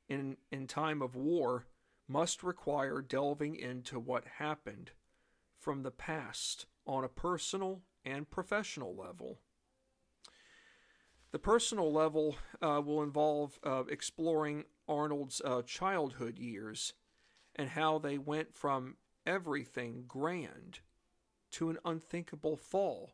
in, 0.08 0.36
in 0.50 0.66
time 0.66 1.02
of 1.02 1.16
war 1.16 1.66
must 2.06 2.42
require 2.42 3.02
delving 3.02 3.56
into 3.56 3.98
what 3.98 4.24
happened 4.38 4.92
from 5.58 5.82
the 5.82 5.90
past 5.90 6.66
on 6.86 7.04
a 7.04 7.08
personal 7.08 7.82
and 8.04 8.30
professional 8.30 8.96
level. 8.96 9.40
The 11.38 11.42
personal 11.42 11.92
level 11.92 12.34
uh, 12.60 12.82
will 12.84 13.00
involve 13.00 13.60
uh, 13.62 13.84
exploring 13.88 14.64
Arnold's 14.88 15.40
uh, 15.44 15.62
childhood 15.62 16.36
years 16.36 16.94
and 17.54 17.68
how 17.68 18.00
they 18.00 18.18
went 18.18 18.56
from 18.56 18.96
everything 19.24 20.02
grand 20.08 20.80
to 21.52 21.70
an 21.70 21.78
unthinkable 21.84 22.56
fall 22.56 23.12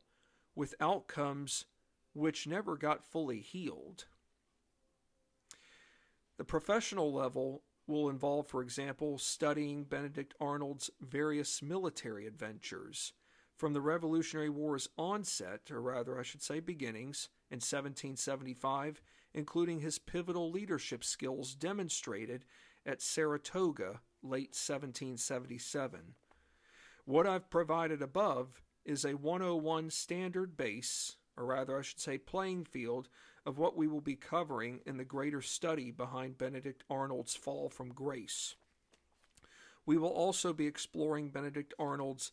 with 0.54 0.74
outcomes 0.80 1.66
which 2.14 2.46
never 2.46 2.78
got 2.78 3.04
fully 3.04 3.40
healed. 3.40 4.06
The 6.38 6.44
professional 6.44 7.12
level 7.12 7.64
will 7.86 8.08
involve, 8.08 8.46
for 8.46 8.62
example, 8.62 9.18
studying 9.18 9.84
Benedict 9.84 10.32
Arnold's 10.40 10.88
various 10.98 11.60
military 11.60 12.26
adventures 12.26 13.12
from 13.56 13.72
the 13.72 13.80
Revolutionary 13.80 14.50
War's 14.50 14.88
onset, 14.98 15.70
or 15.70 15.80
rather, 15.80 16.18
I 16.18 16.22
should 16.22 16.42
say, 16.42 16.60
beginnings, 16.60 17.28
in 17.50 17.56
1775, 17.56 19.00
including 19.32 19.80
his 19.80 19.98
pivotal 19.98 20.50
leadership 20.50 21.04
skills 21.04 21.54
demonstrated 21.54 22.44
at 22.86 23.02
Saratoga 23.02 24.00
late 24.22 24.56
1777. 24.56 26.14
What 27.04 27.26
I've 27.26 27.50
provided 27.50 28.02
above 28.02 28.62
is 28.84 29.04
a 29.04 29.14
101 29.14 29.90
standard 29.90 30.56
base, 30.56 31.16
or 31.36 31.46
rather, 31.46 31.78
I 31.78 31.82
should 31.82 32.00
say, 32.00 32.18
playing 32.18 32.64
field 32.64 33.08
of 33.46 33.58
what 33.58 33.76
we 33.76 33.86
will 33.86 34.00
be 34.00 34.16
covering 34.16 34.80
in 34.86 34.96
the 34.96 35.04
greater 35.04 35.42
study 35.42 35.90
behind 35.90 36.38
Benedict 36.38 36.82
Arnold's 36.88 37.34
fall 37.34 37.68
from 37.68 37.92
grace. 37.92 38.54
We 39.86 39.98
will 39.98 40.08
also 40.08 40.52
be 40.52 40.66
exploring 40.66 41.28
Benedict 41.28 41.74
Arnold's 41.78 42.32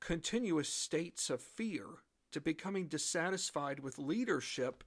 continuous 0.00 0.68
states 0.68 1.30
of 1.30 1.40
fear 1.40 1.86
to 2.32 2.40
becoming 2.40 2.86
dissatisfied 2.86 3.80
with 3.80 3.98
leadership 3.98 4.84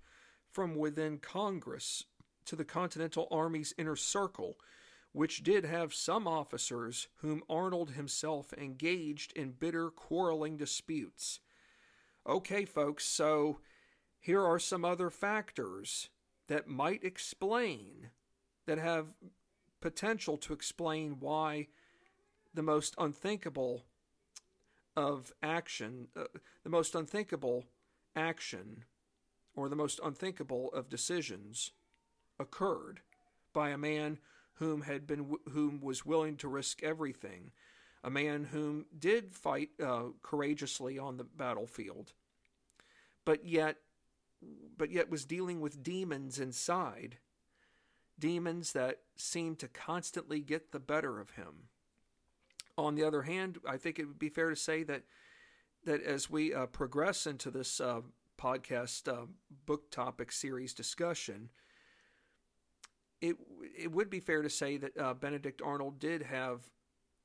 from 0.50 0.76
within 0.76 1.18
Congress 1.18 2.06
to 2.46 2.56
the 2.56 2.66
Continental 2.66 3.28
Army's 3.32 3.74
inner 3.78 3.96
circle, 3.96 4.58
which 5.12 5.44
did 5.44 5.66
have 5.66 5.94
some 5.94 6.28
officers 6.28 7.08
whom 7.18 7.44
Arnold 7.50 7.92
himself 7.92 8.54
engaged 8.54 9.32
in 9.34 9.52
bitter 9.52 9.90
quarreling 9.90 10.58
disputes. 10.58 11.40
Okay, 12.28 12.66
folks, 12.66 13.06
so 13.06 13.60
here 14.20 14.44
are 14.44 14.60
some 14.60 14.84
other 14.84 15.10
factors 15.10 16.10
that 16.48 16.68
might 16.68 17.04
explain, 17.04 18.10
that 18.66 18.78
have 18.78 19.08
potential 19.82 20.38
to 20.38 20.54
explain 20.54 21.18
why 21.20 21.68
the 22.54 22.64
most 22.64 22.96
unthinkable 22.98 23.86
of 25.00 25.32
action, 25.42 26.10
uh, 26.18 26.26
the 26.64 26.70
most 26.70 26.94
unthinkable 26.94 27.64
action, 28.18 28.84
or 29.56 29.70
the 29.70 29.76
most 29.76 30.02
unthinkable 30.04 30.70
of 30.74 30.90
decisions 30.90 31.72
occurred 32.38 33.00
by 33.54 33.70
a 33.70 33.78
man 33.78 34.20
whom 34.56 34.82
had 34.82 35.08
been 35.08 35.38
whom 35.54 35.80
was 35.80 36.06
willing 36.06 36.36
to 36.36 36.50
risk 36.50 36.84
everything, 36.84 37.52
a 38.04 38.10
man 38.10 38.44
whom 38.44 38.86
did 38.98 39.34
fight 39.34 39.70
uh, 39.82 40.08
courageously 40.22 41.00
on 41.00 41.16
the 41.16 41.24
battlefield, 41.24 42.12
but 43.24 43.46
yet 43.46 43.78
but 44.78 44.92
yet 44.92 45.10
was 45.10 45.24
dealing 45.24 45.62
with 45.62 45.82
demons 45.82 46.40
inside, 46.40 47.18
demons 48.20 48.74
that 48.74 49.00
seemed 49.16 49.60
to 49.60 49.70
constantly 49.70 50.42
get 50.42 50.74
the 50.74 50.80
better 50.80 51.22
of 51.22 51.32
him. 51.32 51.70
On 52.86 52.96
the 52.96 53.04
other 53.04 53.24
hand, 53.24 53.58
I 53.68 53.78
think 53.78 54.00
it 54.00 54.06
would 54.06 54.20
be 54.20 54.30
fair 54.30 54.50
to 54.50 54.56
say 54.56 54.84
that 54.84 55.04
that 55.86 56.04
as 56.04 56.30
we 56.30 56.54
uh, 56.54 56.66
progress 56.66 57.26
into 57.26 57.50
this 57.50 57.80
uh, 57.80 58.02
podcast 58.38 59.08
uh, 59.08 59.26
book 59.66 59.92
topic 59.92 60.32
series 60.32 60.74
discussion, 60.74 61.50
it 63.22 63.36
it 63.78 63.92
would 63.92 64.10
be 64.10 64.20
fair 64.20 64.42
to 64.42 64.50
say 64.50 64.78
that 64.78 64.98
uh, 64.98 65.14
Benedict 65.14 65.62
Arnold 65.64 66.00
did 66.00 66.24
have, 66.24 66.62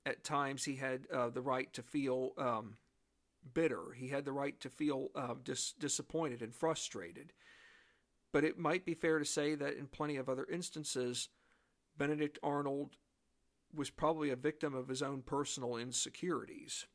at 0.06 0.24
times, 0.24 0.64
he 0.64 0.76
had 0.76 1.06
uh, 1.12 1.30
the 1.30 1.40
right 1.40 1.72
to 1.72 1.82
feel 1.82 2.32
um, 2.38 2.76
bitter. 3.52 3.92
He 3.96 4.08
had 4.08 4.24
the 4.24 4.32
right 4.32 4.58
to 4.60 4.68
feel 4.68 5.10
uh, 5.14 5.34
dis- 5.42 5.72
disappointed 5.78 6.42
and 6.42 6.54
frustrated. 6.54 7.32
But 8.32 8.44
it 8.44 8.58
might 8.58 8.84
be 8.84 8.94
fair 8.94 9.18
to 9.18 9.24
say 9.24 9.54
that 9.54 9.76
in 9.76 9.86
plenty 9.86 10.16
of 10.16 10.28
other 10.28 10.46
instances, 10.50 11.28
Benedict 11.96 12.38
Arnold 12.42 12.96
was 13.74 13.90
probably 13.90 14.30
a 14.30 14.36
victim 14.36 14.74
of 14.74 14.88
his 14.88 15.02
own 15.02 15.22
personal 15.22 15.76
insecurities. 15.76 16.86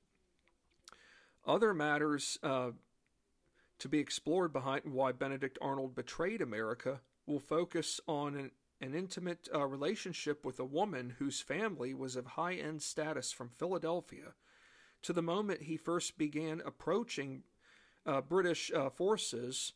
Other 1.46 1.74
matters 1.74 2.38
uh, 2.44 2.72
to 3.80 3.90
be 3.90 4.00
explored 4.00 4.54
behind 4.54 4.84
why 4.86 5.12
Benedict 5.12 5.58
Arnold 5.62 5.96
betrayed 5.96 6.42
America 6.42 7.02
will 7.26 7.40
focus 7.40 8.00
on 8.08 8.36
an, 8.36 8.52
an 8.82 8.94
intimate 8.94 9.48
uh, 9.54 9.66
relationship 9.66 10.46
with 10.46 10.60
a 10.60 10.66
woman 10.66 11.16
whose 11.20 11.42
family 11.42 11.94
was 11.94 12.16
of 12.16 12.26
high 12.26 12.56
end 12.56 12.82
status 12.82 13.32
from 13.32 13.50
Philadelphia 13.50 14.34
to 15.02 15.14
the 15.14 15.22
moment 15.22 15.64
he 15.64 15.78
first 15.78 16.18
began 16.18 16.62
approaching 16.66 17.44
uh, 18.06 18.22
British 18.22 18.72
uh, 18.72 18.90
forces 18.90 19.74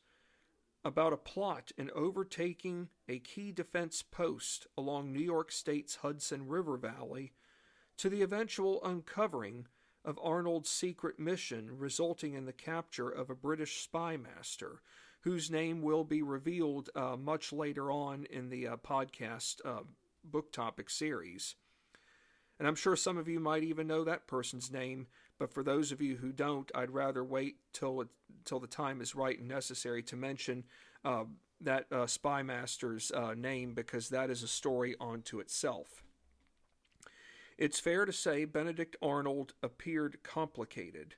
about 0.86 1.14
a 1.14 1.18
plot 1.18 1.72
in 1.78 1.90
overtaking 1.96 2.90
a 3.08 3.20
key 3.20 3.52
defense 3.52 4.02
post 4.02 4.68
along 4.78 5.12
New 5.12 5.20
York 5.20 5.52
State's 5.52 5.98
Hudson 5.98 6.48
River 6.48 6.78
Valley, 6.78 7.34
to 7.98 8.10
the 8.10 8.22
eventual 8.22 8.84
uncovering 8.84 9.68
of 10.04 10.20
Arnold's 10.22 10.70
secret 10.70 11.20
mission, 11.20 11.78
resulting 11.78 12.34
in 12.34 12.46
the 12.46 12.52
capture 12.52 13.10
of 13.10 13.30
a 13.30 13.36
British 13.36 13.82
spy 13.82 14.18
master, 14.18 14.82
whose 15.22 15.50
name 15.50 15.82
will 15.82 16.04
be 16.04 16.22
revealed 16.22 16.90
uh, 16.96 17.16
much 17.16 17.54
later 17.54 17.90
on 17.90 18.26
in 18.26 18.50
the 18.50 18.68
uh, 18.68 18.76
podcast 18.78 19.62
uh, 19.64 19.84
book 20.24 20.52
topic 20.52 20.90
series. 20.90 21.56
And 22.60 22.68
I'm 22.68 22.76
sure 22.76 22.96
some 22.96 23.18
of 23.18 23.28
you 23.28 23.40
might 23.40 23.64
even 23.64 23.88
know 23.88 24.04
that 24.04 24.28
person's 24.28 24.72
name, 24.72 25.08
but 25.40 25.54
for 25.54 25.64
those 25.64 25.92
of 25.92 26.02
you 26.02 26.18
who 26.18 26.32
don't, 26.32 26.72
I'd 26.76 26.92
rather 26.92 27.24
wait 27.24 27.58
till 27.74 28.06
till 28.46 28.60
the 28.60 28.68
time 28.68 29.02
is 29.02 29.16
right 29.16 29.40
and 29.40 29.48
necessary 29.48 30.04
to 30.04 30.16
mention 30.16 30.64
uh, 31.06 31.24
that 31.62 31.86
uh, 31.92 32.08
Spy 32.08 32.44
Master's 32.44 33.12
uh, 33.12 33.34
name 33.34 33.74
because 33.74 34.10
that 34.10 34.30
is 34.30 34.44
a 34.44 34.48
story 34.48 34.96
unto 35.00 35.40
itself. 35.40 36.04
It's 37.58 37.80
fair 37.80 38.06
to 38.06 38.14
say 38.14 38.46
Benedict 38.46 38.96
Arnold 39.02 39.54
appeared 39.62 40.24
complicated, 40.24 41.16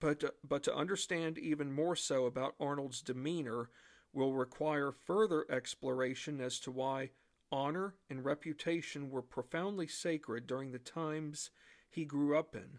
but 0.00 0.36
but 0.46 0.62
to 0.64 0.74
understand 0.74 1.38
even 1.38 1.72
more 1.72 1.96
so 1.96 2.26
about 2.26 2.54
Arnold's 2.58 3.02
demeanor 3.02 3.70
will 4.12 4.34
require 4.34 4.92
further 4.92 5.44
exploration 5.50 6.40
as 6.40 6.60
to 6.60 6.70
why 6.70 7.10
honor 7.50 7.94
and 8.08 8.24
reputation 8.24 9.10
were 9.10 9.22
profoundly 9.22 9.86
sacred 9.86 10.46
during 10.46 10.72
the 10.72 10.78
times 10.78 11.50
he 11.90 12.04
grew 12.04 12.36
up 12.36 12.54
in. 12.54 12.78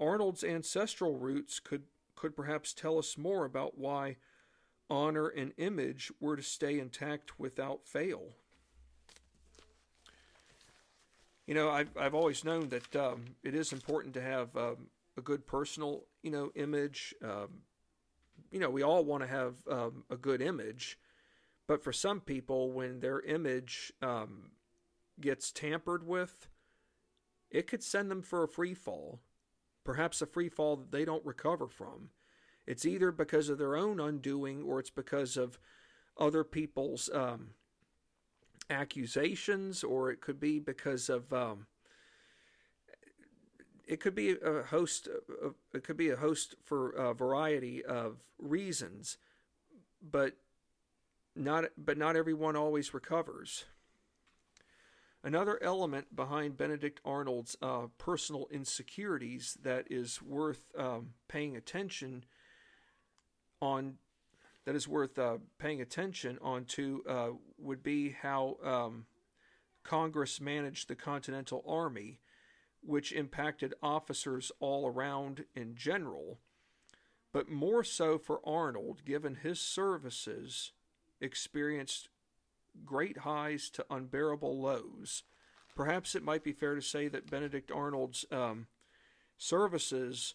Arnold's 0.00 0.42
ancestral 0.42 1.16
roots 1.16 1.60
could, 1.60 1.82
could 2.16 2.34
perhaps 2.34 2.72
tell 2.72 2.98
us 2.98 3.18
more 3.18 3.44
about 3.44 3.78
why 3.78 4.16
honor 4.88 5.28
and 5.28 5.52
image 5.58 6.10
were 6.20 6.36
to 6.36 6.42
stay 6.42 6.78
intact 6.78 7.38
without 7.38 7.86
fail. 7.86 8.30
You 11.46 11.54
know, 11.54 11.70
I've, 11.70 11.96
I've 11.96 12.14
always 12.14 12.44
known 12.44 12.68
that 12.68 12.96
um, 12.96 13.24
it 13.42 13.54
is 13.54 13.72
important 13.72 14.14
to 14.14 14.22
have 14.22 14.56
um, 14.56 14.86
a 15.16 15.20
good 15.20 15.46
personal, 15.46 16.04
you 16.22 16.30
know, 16.30 16.50
image. 16.54 17.14
Um, 17.22 17.62
you 18.50 18.60
know, 18.60 18.70
we 18.70 18.82
all 18.82 19.04
want 19.04 19.22
to 19.22 19.28
have 19.28 19.54
um, 19.70 20.04
a 20.10 20.16
good 20.16 20.40
image, 20.40 20.98
but 21.66 21.82
for 21.82 21.92
some 21.92 22.20
people, 22.20 22.72
when 22.72 23.00
their 23.00 23.20
image 23.20 23.92
um, 24.02 24.50
gets 25.20 25.52
tampered 25.52 26.06
with, 26.06 26.48
it 27.50 27.66
could 27.66 27.82
send 27.82 28.10
them 28.10 28.22
for 28.22 28.42
a 28.42 28.48
free 28.48 28.74
fall, 28.74 29.20
perhaps 29.84 30.22
a 30.22 30.26
free 30.26 30.48
fall 30.48 30.76
that 30.76 30.92
they 30.92 31.04
don't 31.04 31.24
recover 31.24 31.68
from. 31.68 32.10
It's 32.66 32.84
either 32.84 33.10
because 33.10 33.48
of 33.48 33.58
their 33.58 33.76
own 33.76 33.98
undoing 33.98 34.62
or 34.62 34.78
it's 34.78 34.90
because 34.90 35.36
of 35.36 35.58
other 36.18 36.44
people's 36.44 37.08
um, 37.12 37.50
accusations, 38.68 39.82
or 39.82 40.10
it 40.10 40.20
could 40.20 40.38
be 40.38 40.58
because 40.58 41.08
of 41.08 41.32
um, 41.32 41.66
it 43.86 44.00
could 44.00 44.14
be 44.14 44.36
a 44.42 44.62
host. 44.62 45.08
Of, 45.42 45.54
it 45.74 45.82
could 45.82 45.96
be 45.96 46.10
a 46.10 46.16
host 46.16 46.54
for 46.62 46.90
a 46.90 47.12
variety 47.12 47.84
of 47.84 48.18
reasons, 48.38 49.18
but 50.00 50.34
not 51.34 51.64
but 51.76 51.98
not 51.98 52.16
everyone 52.16 52.56
always 52.56 52.94
recovers. 52.94 53.64
Another 55.22 55.62
element 55.62 56.16
behind 56.16 56.56
Benedict 56.56 57.00
Arnold's 57.04 57.54
uh, 57.60 57.88
personal 57.98 58.46
insecurities 58.50 59.58
that 59.62 59.84
is 59.90 60.22
worth 60.22 60.62
um, 60.78 61.10
paying 61.28 61.56
attention 61.56 62.24
on, 63.60 63.96
that 64.64 64.74
is 64.74 64.88
worth 64.88 65.18
uh, 65.18 65.36
paying 65.58 65.82
attention 65.82 66.38
on 66.40 66.64
to, 66.64 67.02
uh, 67.06 67.28
would 67.58 67.82
be 67.82 68.16
how 68.22 68.56
um, 68.64 69.04
Congress 69.84 70.40
managed 70.40 70.88
the 70.88 70.94
Continental 70.94 71.62
Army, 71.68 72.20
which 72.82 73.12
impacted 73.12 73.74
officers 73.82 74.50
all 74.58 74.86
around 74.86 75.44
in 75.54 75.74
general, 75.74 76.38
but 77.30 77.46
more 77.46 77.84
so 77.84 78.16
for 78.16 78.40
Arnold, 78.42 79.04
given 79.04 79.34
his 79.34 79.60
services 79.60 80.72
experienced 81.20 82.08
great 82.84 83.18
highs 83.18 83.70
to 83.70 83.86
unbearable 83.90 84.60
lows. 84.60 85.22
Perhaps 85.74 86.14
it 86.14 86.22
might 86.22 86.44
be 86.44 86.52
fair 86.52 86.74
to 86.74 86.82
say 86.82 87.08
that 87.08 87.30
Benedict 87.30 87.70
Arnold's 87.70 88.24
um, 88.30 88.66
services 89.38 90.34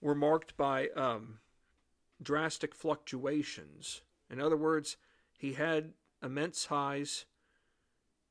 were 0.00 0.14
marked 0.14 0.56
by 0.56 0.88
um, 0.96 1.38
drastic 2.22 2.74
fluctuations. 2.74 4.02
In 4.30 4.40
other 4.40 4.56
words, 4.56 4.96
he 5.36 5.54
had 5.54 5.92
immense 6.22 6.66
highs 6.66 7.24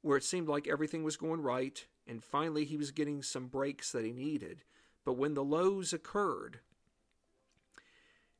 where 0.02 0.17
it 0.17 0.23
seemed 0.23 0.47
like 0.47 0.67
everything 0.67 1.04
was 1.04 1.17
going 1.17 1.41
right, 1.41 1.86
and 2.08 2.23
finally 2.23 2.65
he 2.65 2.78
was 2.78 2.91
getting 2.91 3.23
some 3.23 3.47
breaks 3.47 3.91
that 3.91 4.06
he 4.06 4.12
needed. 4.12 4.63
But 5.06 5.13
when 5.13 5.34
the 5.34 5.43
lows 5.43 5.93
occurred, 5.93 6.60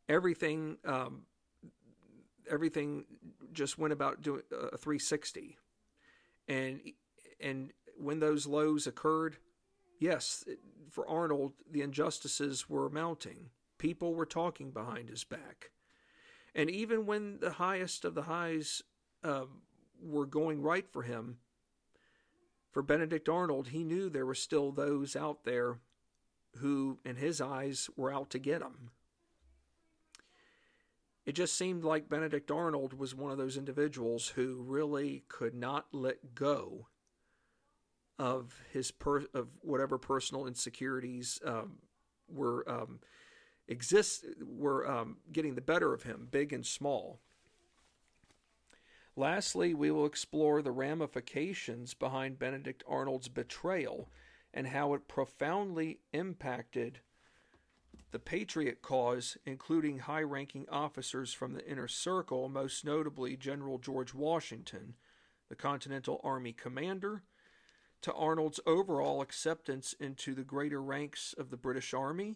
everything 0.08 0.78
um, 0.86 1.24
everything 2.50 3.06
just 3.52 3.78
went 3.78 3.94
about 3.94 4.22
doing 4.22 4.42
a 4.52 4.78
360, 4.78 5.58
and 6.48 6.82
and 7.40 7.72
when 7.98 8.20
those 8.20 8.48
lows 8.48 8.88
occurred, 8.88 9.38
yes, 10.00 10.44
for 10.90 11.08
Arnold, 11.08 11.54
the 11.70 11.82
injustices 11.82 12.70
were 12.70 12.90
mounting. 12.90 13.50
People 13.78 14.14
were 14.14 14.26
talking 14.26 14.72
behind 14.72 15.10
his 15.10 15.24
back. 15.24 15.72
And 16.56 16.70
even 16.70 17.06
when 17.06 17.40
the 17.40 17.52
highest 17.52 18.06
of 18.06 18.16
the 18.16 18.24
highs 18.24 18.84
uh, 19.24 19.46
were 20.02 20.26
going 20.26 20.62
right 20.62 20.88
for 20.88 21.02
him, 21.02 21.38
for 22.72 22.82
Benedict 22.82 23.30
Arnold, 23.30 23.70
he 23.70 23.84
knew 23.84 24.10
there 24.10 24.26
were 24.26 24.36
still 24.36 24.72
those 24.72 25.16
out 25.16 25.44
there 25.44 25.80
who, 26.58 27.00
in 27.06 27.16
his 27.16 27.42
eyes, 27.42 27.90
were 27.96 28.14
out 28.14 28.30
to 28.32 28.40
get 28.40 28.62
him. 28.62 28.90
It 31.26 31.34
just 31.34 31.56
seemed 31.56 31.84
like 31.84 32.10
Benedict 32.10 32.52
Arnold 32.52 32.94
was 32.94 33.16
one 33.16 33.32
of 33.32 33.38
those 33.38 33.58
individuals 33.58 34.30
who 34.30 34.62
really 34.62 35.24
could 35.30 35.56
not 35.56 35.88
let 35.94 36.36
go 36.36 36.88
of 38.20 38.62
his 38.72 38.92
per- 38.92 39.28
of 39.34 39.48
whatever 39.62 39.98
personal 39.98 40.46
insecurities 40.46 41.40
um, 41.46 41.78
were 42.28 42.70
um, 42.70 43.00
exist 43.68 44.26
were 44.42 44.90
um, 44.90 45.18
getting 45.32 45.56
the 45.56 45.62
better 45.62 45.94
of 45.94 46.04
him, 46.04 46.28
big 46.30 46.52
and 46.52 46.66
small. 46.66 47.20
Lastly, 49.16 49.74
we 49.74 49.92
will 49.92 50.06
explore 50.06 50.62
the 50.62 50.72
ramifications 50.72 51.94
behind 51.94 52.40
Benedict 52.40 52.84
Arnold's 52.88 53.28
betrayal 53.28 54.10
and 54.54 54.68
how 54.68 54.94
it 54.94 55.08
profoundly 55.08 56.00
impacted 56.14 57.00
the 58.14 58.20
Patriot 58.20 58.84
cause, 58.84 59.38
including 59.44 59.98
high 59.98 60.22
ranking 60.22 60.68
officers 60.70 61.34
from 61.34 61.54
the 61.54 61.68
inner 61.68 61.88
circle, 61.88 62.48
most 62.48 62.86
notably 62.86 63.36
General 63.36 63.80
George 63.80 64.14
Washington, 64.14 64.94
the 65.50 65.56
Continental 65.56 66.22
Army 66.24 66.54
commander, 66.54 67.24
to 68.04 68.14
Arnold's 68.14 68.60
overall 68.68 69.20
acceptance 69.20 69.96
into 70.00 70.36
the 70.36 70.44
greater 70.44 70.80
ranks 70.80 71.34
of 71.40 71.50
the 71.50 71.58
British 71.58 71.92
Army 71.92 72.36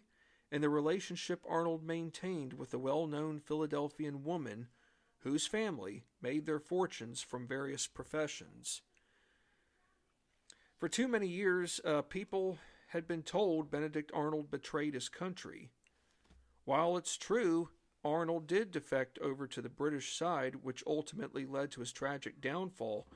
and 0.52 0.64
the 0.64 0.70
relationship 0.70 1.44
Arnold 1.48 1.84
maintained 1.84 2.54
with 2.54 2.74
a 2.74 2.80
well 2.80 3.06
known 3.06 3.40
Philadelphian 3.40 4.24
woman 4.24 4.70
whose 5.20 5.46
family 5.46 6.06
made 6.20 6.48
their 6.48 6.60
fortunes 6.60 7.22
from 7.22 7.48
various 7.48 7.86
professions. 7.86 8.82
For 10.80 10.90
too 10.90 11.08
many 11.08 11.28
years, 11.28 11.80
uh, 11.86 12.02
people 12.02 12.58
had 12.88 13.08
been 13.08 13.24
told 13.24 13.72
Benedict 13.72 14.12
Arnold 14.14 14.50
betrayed 14.52 14.94
his 14.94 15.10
country. 15.10 15.70
While 16.66 16.98
it's 16.98 17.18
true, 17.18 17.70
Arnold 18.04 18.48
did 18.48 18.72
defect 18.72 19.20
over 19.20 19.48
to 19.48 19.62
the 19.62 19.70
British 19.70 20.18
side, 20.18 20.56
which 20.64 20.84
ultimately 20.88 21.46
led 21.46 21.72
to 21.72 21.82
his 21.82 21.92
tragic 21.92 22.42
downfall 22.42 23.08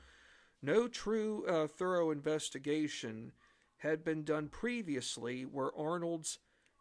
no 0.62 0.86
true 0.86 1.44
uh, 1.46 1.66
thorough 1.66 2.12
investigation 2.12 3.32
had 3.78 4.04
been 4.04 4.22
done 4.22 4.48
previously 4.48 5.42
where 5.42 5.76
Arnold's 5.76 6.38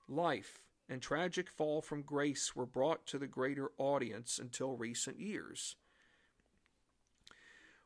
life 0.07 0.61
and 0.87 1.01
tragic 1.01 1.49
fall 1.49 1.81
from 1.81 2.03
grace 2.03 2.55
were 2.55 2.67
brought 2.67 3.07
to 3.07 3.17
the 3.17 3.25
greater 3.25 3.71
audience 3.79 4.37
until 4.37 4.77
recent 4.77 5.19
years. 5.19 5.77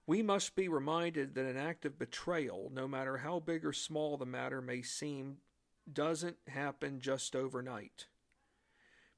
We 0.08 0.22
must 0.22 0.56
be 0.56 0.68
reminded 0.68 1.34
that 1.34 1.46
an 1.46 1.58
act 1.58 1.86
of 1.86 1.98
betrayal, 1.98 2.70
no 2.72 2.88
matter 2.88 3.18
how 3.18 3.40
big 3.40 3.66
or 3.66 3.74
small 3.74 4.18
the 4.18 4.26
matter 4.26 4.62
may 4.62 4.84
seem, 4.84 5.38
doesn't 5.92 6.38
happen 6.48 7.00
just 7.00 7.36
overnight. 7.36 8.08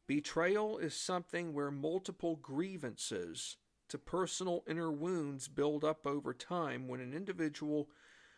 Betrayal 0.07 0.77
is 0.77 0.95
something 0.95 1.53
where 1.53 1.71
multiple 1.71 2.37
grievances 2.37 3.57
to 3.89 3.97
personal 3.97 4.63
inner 4.67 4.91
wounds 4.91 5.49
build 5.49 5.83
up 5.83 6.07
over 6.07 6.33
time 6.33 6.87
when 6.87 7.01
an 7.01 7.13
individual 7.13 7.89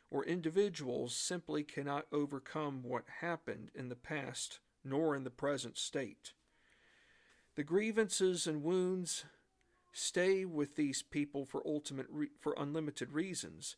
or 0.10 0.26
individuals 0.26 1.16
simply 1.16 1.64
cannot 1.64 2.08
overcome 2.12 2.82
what 2.82 3.04
happened 3.22 3.70
in 3.76 3.90
the 3.90 3.96
past 3.96 4.60
nor 4.84 5.16
in 5.16 5.24
the 5.24 5.30
present 5.30 5.78
state. 5.78 6.34
The 7.56 7.64
grievances 7.64 8.48
and 8.48 8.64
wounds 8.64 9.26
stay 9.92 10.46
with 10.46 10.76
these 10.76 11.02
people 11.02 11.46
for 11.46 11.66
ultimate 11.66 12.08
re- 12.10 12.30
for 12.40 12.54
unlimited 12.58 13.12
reasons, 13.12 13.76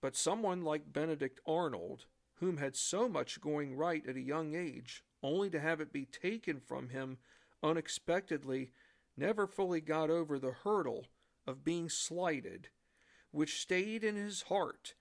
but 0.00 0.16
someone 0.16 0.62
like 0.62 0.92
Benedict 0.92 1.40
Arnold, 1.46 2.06
whom 2.36 2.56
had 2.56 2.76
so 2.76 3.08
much 3.08 3.40
going 3.40 3.76
right 3.76 4.06
at 4.06 4.16
a 4.16 4.20
young 4.20 4.54
age, 4.54 5.04
only 5.22 5.50
to 5.50 5.60
have 5.60 5.80
it 5.80 5.92
be 5.92 6.04
taken 6.04 6.60
from 6.60 6.88
him 6.88 7.18
unexpectedly 7.62 8.72
never 9.16 9.46
fully 9.46 9.80
got 9.80 10.10
over 10.10 10.38
the 10.38 10.52
hurdle 10.64 11.06
of 11.46 11.64
being 11.64 11.88
slighted, 11.88 12.68
which 13.30 13.60
stayed 13.60 14.02
in 14.02 14.16
his 14.16 14.42
heart 14.42 14.94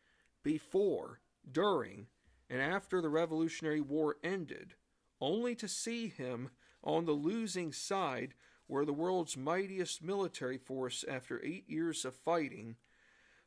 before, 0.44 1.22
during, 1.50 2.08
and 2.50 2.62
after 2.62 3.02
the 3.02 3.10
Revolutionary 3.10 3.82
War 3.82 4.18
ended, 4.24 4.76
only 5.20 5.56
to 5.56 5.68
see 5.68 6.08
him 6.08 6.50
on 6.84 7.06
the 7.06 7.12
losing 7.12 7.72
side 7.72 8.34
where 8.72 8.86
the 8.86 8.94
world's 8.94 9.36
mightiest 9.36 10.02
military 10.02 10.58
force, 10.58 11.04
after 11.10 11.44
eight 11.44 11.70
years 11.70 12.06
of 12.06 12.16
fighting, 12.16 12.78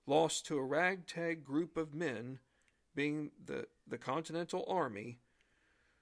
lost 0.06 0.44
to 0.44 0.58
a 0.58 0.62
ragtag 0.62 1.42
group 1.42 1.78
of 1.78 1.94
men, 1.94 2.38
being 2.94 3.30
the, 3.42 3.66
the 3.88 3.96
Continental 3.96 4.66
Army, 4.68 5.16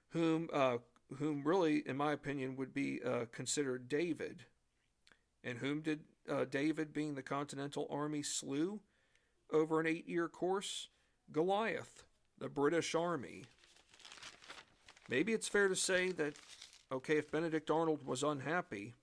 whom, 0.09 0.49
uh, 0.51 0.75
whom 1.19 1.41
really, 1.45 1.83
in 1.85 1.95
my 1.95 2.11
opinion, 2.11 2.57
would 2.57 2.73
be 2.73 2.99
uh, 3.01 3.23
considered 3.31 3.87
David 3.87 4.43
and 5.41 5.57
whom 5.59 5.79
did 5.79 6.01
uh, 6.29 6.43
David, 6.43 6.91
being 6.91 7.15
the 7.15 7.21
Continental 7.21 7.87
Army, 7.89 8.23
slew 8.23 8.81
over 9.53 9.79
an 9.79 9.87
eight 9.87 10.07
year 10.07 10.27
course? 10.27 10.89
Goliath, 11.31 12.03
the 12.39 12.49
British 12.49 12.93
Army. 12.93 13.45
Maybe 15.07 15.31
it's 15.31 15.47
fair 15.47 15.69
to 15.69 15.77
say 15.77 16.11
that, 16.11 16.33
okay, 16.91 17.19
if 17.19 17.31
Benedict 17.31 17.71
Arnold 17.71 18.05
was 18.05 18.21
unhappy, 18.21 18.95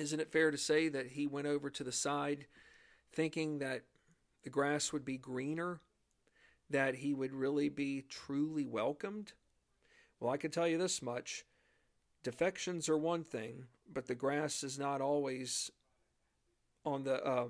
isn't 0.00 0.20
it 0.20 0.32
fair 0.32 0.50
to 0.50 0.58
say 0.58 0.88
that 0.88 1.08
he 1.08 1.26
went 1.26 1.46
over 1.46 1.70
to 1.70 1.84
the 1.84 1.92
side 1.92 2.46
thinking 3.12 3.58
that 3.58 3.82
the 4.44 4.50
grass 4.50 4.92
would 4.92 5.04
be 5.04 5.18
greener, 5.18 5.80
that 6.70 6.96
he 6.96 7.14
would 7.14 7.32
really 7.32 7.68
be 7.68 8.04
truly 8.08 8.66
welcomed? 8.66 9.32
Well, 10.20 10.32
I 10.32 10.36
can 10.36 10.50
tell 10.50 10.66
you 10.66 10.78
this 10.78 11.02
much 11.02 11.44
defections 12.22 12.88
are 12.88 12.98
one 12.98 13.24
thing, 13.24 13.64
but 13.92 14.06
the 14.06 14.14
grass 14.14 14.62
is 14.64 14.78
not 14.78 15.00
always 15.00 15.70
on 16.84 17.04
the 17.04 17.24
uh, 17.24 17.48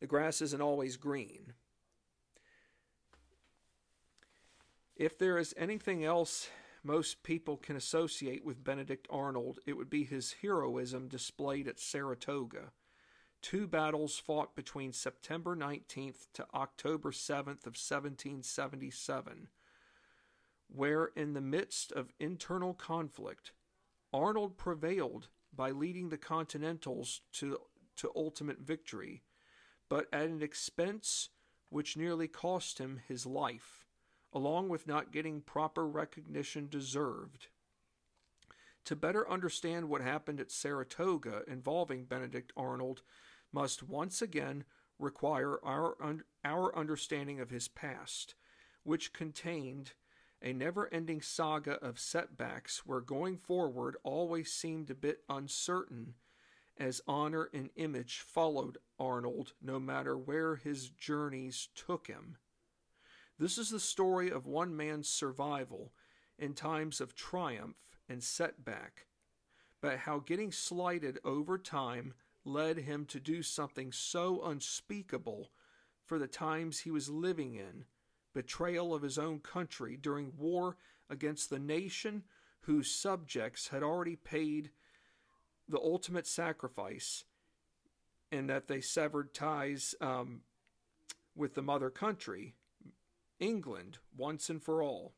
the 0.00 0.06
grass 0.06 0.40
isn't 0.42 0.60
always 0.60 0.96
green. 0.96 1.52
If 4.96 5.18
there 5.18 5.38
is 5.38 5.54
anything 5.56 6.04
else 6.04 6.48
most 6.88 7.22
people 7.22 7.58
can 7.58 7.76
associate 7.76 8.46
with 8.46 8.64
Benedict 8.64 9.06
Arnold, 9.10 9.58
it 9.66 9.74
would 9.74 9.90
be 9.90 10.04
his 10.04 10.36
heroism 10.40 11.06
displayed 11.06 11.68
at 11.68 11.78
Saratoga. 11.78 12.72
Two 13.42 13.66
battles 13.66 14.18
fought 14.18 14.56
between 14.56 14.94
September 14.94 15.54
19th 15.54 16.28
to 16.32 16.46
October 16.54 17.10
7th 17.10 17.66
of 17.66 17.76
1777, 17.76 19.48
where 20.74 21.10
in 21.14 21.34
the 21.34 21.42
midst 21.42 21.92
of 21.92 22.14
internal 22.18 22.72
conflict, 22.72 23.52
Arnold 24.10 24.56
prevailed 24.56 25.28
by 25.54 25.70
leading 25.70 26.08
the 26.08 26.16
Continentals 26.16 27.20
to, 27.34 27.58
to 27.96 28.10
ultimate 28.16 28.60
victory, 28.60 29.22
but 29.90 30.06
at 30.10 30.30
an 30.30 30.40
expense 30.40 31.28
which 31.68 31.98
nearly 31.98 32.28
cost 32.28 32.78
him 32.78 33.00
his 33.06 33.26
life, 33.26 33.84
along 34.32 34.68
with 34.68 34.86
not 34.86 35.12
getting 35.12 35.40
proper 35.40 35.86
recognition 35.86 36.68
deserved. 36.68 37.48
To 38.84 38.96
better 38.96 39.28
understand 39.30 39.88
what 39.88 40.00
happened 40.00 40.40
at 40.40 40.50
Saratoga 40.50 41.42
involving 41.46 42.04
Benedict 42.04 42.52
Arnold 42.56 43.02
must 43.52 43.82
once 43.82 44.22
again 44.22 44.64
require 44.98 45.62
our, 45.64 45.96
our 46.44 46.76
understanding 46.76 47.40
of 47.40 47.50
his 47.50 47.68
past, 47.68 48.34
which 48.82 49.12
contained 49.12 49.92
a 50.40 50.52
never 50.52 50.92
ending 50.92 51.20
saga 51.20 51.72
of 51.84 51.98
setbacks 51.98 52.86
where 52.86 53.00
going 53.00 53.36
forward 53.36 53.96
always 54.02 54.52
seemed 54.52 54.90
a 54.90 54.94
bit 54.94 55.22
uncertain 55.28 56.14
as 56.78 57.00
honor 57.08 57.50
and 57.52 57.70
image 57.76 58.20
followed 58.20 58.78
Arnold 58.98 59.52
no 59.60 59.80
matter 59.80 60.16
where 60.16 60.56
his 60.56 60.88
journeys 60.88 61.68
took 61.74 62.06
him. 62.06 62.36
This 63.38 63.56
is 63.56 63.70
the 63.70 63.80
story 63.80 64.30
of 64.30 64.46
one 64.46 64.76
man's 64.76 65.08
survival 65.08 65.92
in 66.38 66.54
times 66.54 67.00
of 67.00 67.14
triumph 67.14 67.76
and 68.08 68.22
setback, 68.22 69.06
but 69.80 69.98
how 69.98 70.18
getting 70.18 70.50
slighted 70.50 71.18
over 71.24 71.56
time 71.56 72.14
led 72.44 72.78
him 72.78 73.04
to 73.06 73.20
do 73.20 73.42
something 73.42 73.92
so 73.92 74.42
unspeakable 74.44 75.50
for 76.04 76.18
the 76.18 76.26
times 76.26 76.80
he 76.80 76.90
was 76.90 77.10
living 77.10 77.54
in 77.54 77.84
betrayal 78.34 78.94
of 78.94 79.02
his 79.02 79.18
own 79.18 79.38
country 79.40 79.96
during 80.00 80.32
war 80.36 80.76
against 81.10 81.50
the 81.50 81.58
nation 81.58 82.24
whose 82.62 82.90
subjects 82.90 83.68
had 83.68 83.82
already 83.82 84.16
paid 84.16 84.70
the 85.68 85.78
ultimate 85.78 86.26
sacrifice 86.26 87.24
and 88.32 88.48
that 88.50 88.68
they 88.68 88.80
severed 88.80 89.32
ties 89.32 89.94
um, 90.00 90.42
with 91.34 91.54
the 91.54 91.62
mother 91.62 91.90
country, 91.90 92.54
England, 93.40 93.98
once 94.16 94.50
and 94.50 94.62
for 94.62 94.82
all. 94.82 95.12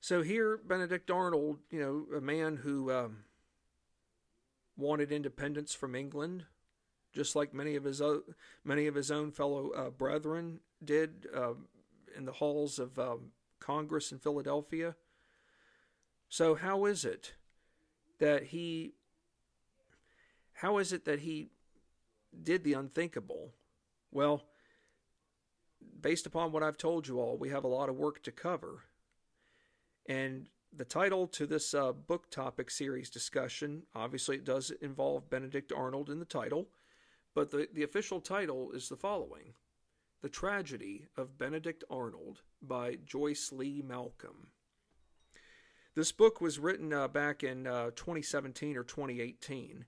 So 0.00 0.22
here, 0.22 0.58
Benedict 0.58 1.10
Arnold, 1.10 1.60
you 1.70 1.80
know, 1.80 2.16
a 2.16 2.20
man 2.20 2.56
who 2.56 2.92
um, 2.92 3.24
wanted 4.76 5.10
independence 5.10 5.72
from 5.72 5.94
England, 5.94 6.44
just 7.12 7.34
like 7.34 7.54
many 7.54 7.74
of 7.76 7.84
his 7.84 8.02
o- 8.02 8.24
many 8.64 8.86
of 8.86 8.94
his 8.94 9.10
own 9.10 9.30
fellow 9.30 9.70
uh, 9.70 9.90
brethren 9.90 10.60
did 10.84 11.26
uh, 11.34 11.54
in 12.16 12.26
the 12.26 12.32
halls 12.32 12.78
of 12.78 12.98
um, 12.98 13.30
Congress 13.60 14.12
in 14.12 14.18
Philadelphia. 14.18 14.94
So 16.28 16.54
how 16.54 16.84
is 16.84 17.04
it 17.04 17.34
that 18.18 18.44
he 18.44 18.94
how 20.54 20.78
is 20.78 20.92
it 20.92 21.04
that 21.04 21.20
he 21.20 21.48
did 22.42 22.64
the 22.64 22.74
unthinkable? 22.74 23.52
Well, 24.10 24.42
based 26.00 26.26
upon 26.26 26.52
what 26.52 26.62
I've 26.62 26.76
told 26.76 27.08
you 27.08 27.20
all, 27.20 27.36
we 27.36 27.50
have 27.50 27.64
a 27.64 27.68
lot 27.68 27.88
of 27.88 27.96
work 27.96 28.22
to 28.24 28.32
cover. 28.32 28.84
And 30.06 30.48
the 30.76 30.84
title 30.84 31.26
to 31.28 31.46
this 31.46 31.72
uh, 31.72 31.92
book 31.92 32.30
topic 32.30 32.70
series 32.70 33.10
discussion, 33.10 33.84
obviously, 33.94 34.36
it 34.36 34.44
does 34.44 34.72
involve 34.82 35.30
Benedict 35.30 35.72
Arnold 35.72 36.10
in 36.10 36.18
the 36.18 36.24
title, 36.24 36.68
but 37.34 37.50
the, 37.50 37.68
the 37.72 37.82
official 37.82 38.20
title 38.20 38.72
is 38.72 38.88
the 38.88 38.96
following 38.96 39.54
The 40.22 40.28
Tragedy 40.28 41.06
of 41.16 41.38
Benedict 41.38 41.84
Arnold 41.88 42.40
by 42.60 42.98
Joyce 43.04 43.52
Lee 43.52 43.82
Malcolm. 43.86 44.48
This 45.94 46.10
book 46.10 46.40
was 46.40 46.58
written 46.58 46.92
uh, 46.92 47.06
back 47.06 47.44
in 47.44 47.66
uh, 47.66 47.90
2017 47.94 48.76
or 48.76 48.82
2018. 48.82 49.84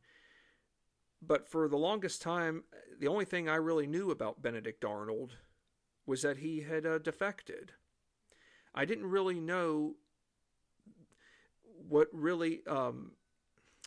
But 1.20 1.48
for 1.48 1.68
the 1.68 1.76
longest 1.76 2.22
time, 2.22 2.64
the 3.00 3.08
only 3.08 3.24
thing 3.24 3.48
I 3.48 3.56
really 3.56 3.86
knew 3.86 4.10
about 4.10 4.42
Benedict 4.42 4.84
Arnold 4.84 5.36
was 6.06 6.22
that 6.22 6.38
he 6.38 6.60
had 6.60 6.86
uh, 6.86 6.98
defected. 6.98 7.72
I 8.74 8.84
didn't 8.84 9.10
really 9.10 9.40
know 9.40 9.96
what 11.88 12.08
really 12.12 12.62
um, 12.66 13.12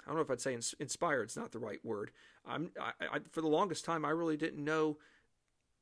I 0.05 0.07
don't 0.07 0.15
know 0.15 0.22
if 0.22 0.32
I'd 0.32 0.41
say 0.41 0.53
ins- 0.53 0.76
inspired. 0.80 1.24
It's 1.24 1.38
not 1.38 1.51
the 1.51 1.59
right 1.59 1.84
word. 1.84 2.11
I'm 2.45 2.72
I, 2.80 2.91
I, 2.99 3.20
for 3.32 3.41
the 3.41 3.47
longest 3.47 3.86
time 3.86 4.05
I 4.05 4.09
really 4.09 4.38
didn't 4.38 4.63
know 4.63 4.97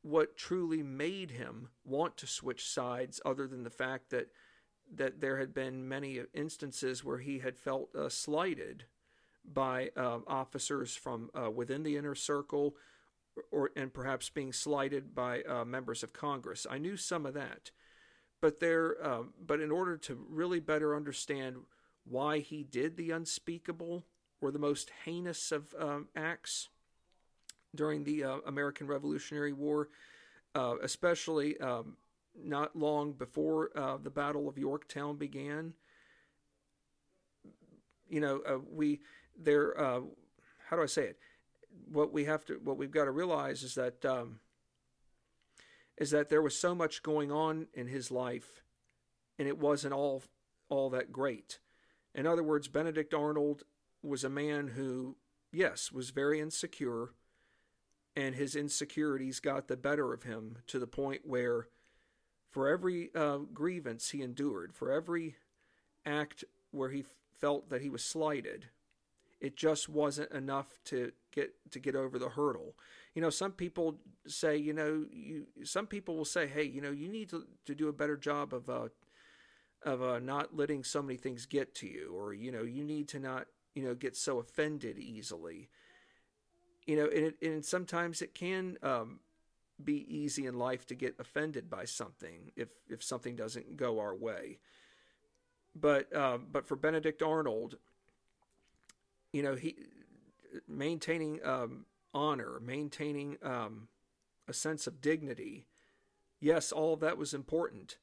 what 0.01 0.37
truly 0.37 0.83
made 0.83 1.31
him 1.31 1.69
want 1.83 2.17
to 2.17 2.27
switch 2.27 2.67
sides, 2.67 3.19
other 3.25 3.47
than 3.47 3.63
the 3.63 3.69
fact 3.69 4.09
that 4.11 4.27
that 4.95 5.19
there 5.19 5.37
had 5.37 5.53
been 5.53 5.87
many 5.87 6.21
instances 6.33 7.03
where 7.03 7.17
he 7.17 7.39
had 7.39 7.57
felt 7.57 7.93
uh, 7.95 8.07
slighted 8.07 8.85
by 9.43 9.89
uh, 9.97 10.19
officers 10.27 10.95
from 10.95 11.29
uh, 11.33 11.49
within 11.49 11.83
the 11.83 11.97
inner 11.97 12.15
circle, 12.15 12.75
or 13.51 13.71
and 13.75 13.93
perhaps 13.93 14.29
being 14.29 14.53
slighted 14.53 15.13
by 15.13 15.41
uh, 15.43 15.65
members 15.65 16.03
of 16.03 16.13
Congress. 16.13 16.65
I 16.69 16.77
knew 16.77 16.97
some 16.97 17.25
of 17.25 17.33
that, 17.33 17.71
but 18.41 18.59
there, 18.59 18.95
um, 19.05 19.33
but 19.45 19.61
in 19.61 19.71
order 19.71 19.97
to 19.97 20.25
really 20.29 20.59
better 20.59 20.95
understand 20.95 21.57
why 22.05 22.39
he 22.39 22.63
did 22.63 22.97
the 22.97 23.11
unspeakable 23.11 24.05
or 24.41 24.51
the 24.51 24.59
most 24.59 24.91
heinous 25.05 25.51
of 25.51 25.73
um, 25.79 26.07
acts 26.15 26.69
during 27.75 28.03
the 28.03 28.23
uh, 28.23 28.37
American 28.45 28.87
Revolutionary 28.87 29.53
War, 29.53 29.89
uh, 30.55 30.75
especially 30.81 31.59
um, 31.59 31.97
not 32.35 32.75
long 32.75 33.13
before 33.13 33.71
uh, 33.75 33.97
the 34.01 34.09
Battle 34.09 34.47
of 34.47 34.57
Yorktown 34.57 35.17
began. 35.17 35.73
You 38.09 38.21
know, 38.21 38.41
uh, 38.47 38.59
we 38.71 39.01
there. 39.37 39.79
Uh, 39.79 40.01
how 40.69 40.75
do 40.75 40.83
I 40.83 40.87
say 40.87 41.03
it? 41.03 41.19
What 41.91 42.11
we 42.11 42.25
have 42.25 42.45
to, 42.45 42.55
what 42.63 42.77
we've 42.77 42.91
got 42.91 43.05
to 43.05 43.11
realize 43.11 43.63
is 43.63 43.75
that 43.75 44.05
um, 44.05 44.39
is 45.97 46.11
that 46.11 46.29
there 46.29 46.41
was 46.41 46.57
so 46.57 46.75
much 46.75 47.03
going 47.03 47.31
on 47.31 47.67
in 47.73 47.87
his 47.87 48.11
life, 48.11 48.61
and 49.39 49.47
it 49.47 49.57
wasn't 49.57 49.93
all 49.93 50.23
all 50.69 50.89
that 50.89 51.11
great. 51.11 51.59
In 52.13 52.25
other 52.25 52.43
words, 52.43 52.67
Benedict 52.67 53.13
Arnold 53.13 53.63
was 54.01 54.23
a 54.23 54.29
man 54.29 54.69
who, 54.69 55.15
yes, 55.51 55.91
was 55.91 56.09
very 56.09 56.39
insecure, 56.39 57.09
and 58.15 58.35
his 58.35 58.55
insecurities 58.55 59.39
got 59.39 59.67
the 59.67 59.77
better 59.77 60.13
of 60.13 60.23
him 60.23 60.57
to 60.67 60.79
the 60.79 60.87
point 60.87 61.21
where, 61.23 61.67
for 62.49 62.67
every 62.67 63.09
uh, 63.15 63.39
grievance 63.53 64.09
he 64.09 64.21
endured, 64.21 64.73
for 64.73 64.91
every 64.91 65.35
act 66.05 66.43
where 66.71 66.89
he 66.89 67.03
felt 67.39 67.69
that 67.69 67.81
he 67.81 67.89
was 67.89 68.03
slighted, 68.03 68.65
it 69.39 69.55
just 69.55 69.87
wasn't 69.87 70.31
enough 70.31 70.79
to 70.85 71.11
get 71.31 71.53
to 71.71 71.79
get 71.79 71.95
over 71.95 72.17
the 72.17 72.29
hurdle. 72.29 72.75
You 73.13 73.21
know, 73.21 73.29
some 73.29 73.51
people 73.51 73.99
say, 74.27 74.57
you 74.57 74.73
know, 74.73 75.05
you 75.11 75.45
some 75.63 75.87
people 75.87 76.15
will 76.15 76.25
say, 76.25 76.47
hey, 76.47 76.63
you 76.63 76.81
know, 76.81 76.91
you 76.91 77.07
need 77.07 77.29
to, 77.29 77.45
to 77.65 77.75
do 77.75 77.87
a 77.87 77.93
better 77.93 78.17
job 78.17 78.53
of 78.53 78.69
uh, 78.69 78.87
of 79.83 80.01
uh, 80.01 80.19
not 80.19 80.55
letting 80.55 80.83
so 80.83 81.01
many 81.01 81.17
things 81.17 81.45
get 81.45 81.75
to 81.75 81.87
you, 81.87 82.13
or 82.15 82.33
you 82.33 82.51
know, 82.51 82.63
you 82.63 82.83
need 82.83 83.07
to 83.09 83.19
not 83.19 83.47
you 83.75 83.83
know 83.83 83.93
get 83.93 84.15
so 84.15 84.39
offended 84.39 84.97
easily. 84.97 85.69
You 86.85 86.95
know, 86.95 87.05
and, 87.05 87.25
it, 87.25 87.35
and 87.41 87.65
sometimes 87.65 88.21
it 88.21 88.33
can 88.33 88.77
um, 88.81 89.19
be 89.83 90.05
easy 90.07 90.45
in 90.45 90.57
life 90.57 90.87
to 90.87 90.95
get 90.95 91.15
offended 91.19 91.69
by 91.69 91.85
something 91.85 92.51
if 92.55 92.69
if 92.89 93.03
something 93.03 93.35
doesn't 93.35 93.77
go 93.77 93.99
our 93.99 94.15
way. 94.15 94.57
But 95.75 96.13
uh, 96.15 96.39
but 96.51 96.65
for 96.65 96.75
Benedict 96.75 97.21
Arnold, 97.21 97.77
you 99.31 99.43
know, 99.43 99.55
he 99.55 99.75
maintaining 100.67 101.45
um, 101.45 101.85
honor, 102.13 102.59
maintaining 102.61 103.37
um, 103.43 103.87
a 104.47 104.53
sense 104.53 104.87
of 104.87 105.01
dignity. 105.01 105.67
Yes, 106.39 106.71
all 106.71 106.93
of 106.93 106.99
that 107.01 107.17
was 107.17 107.33
important 107.33 107.97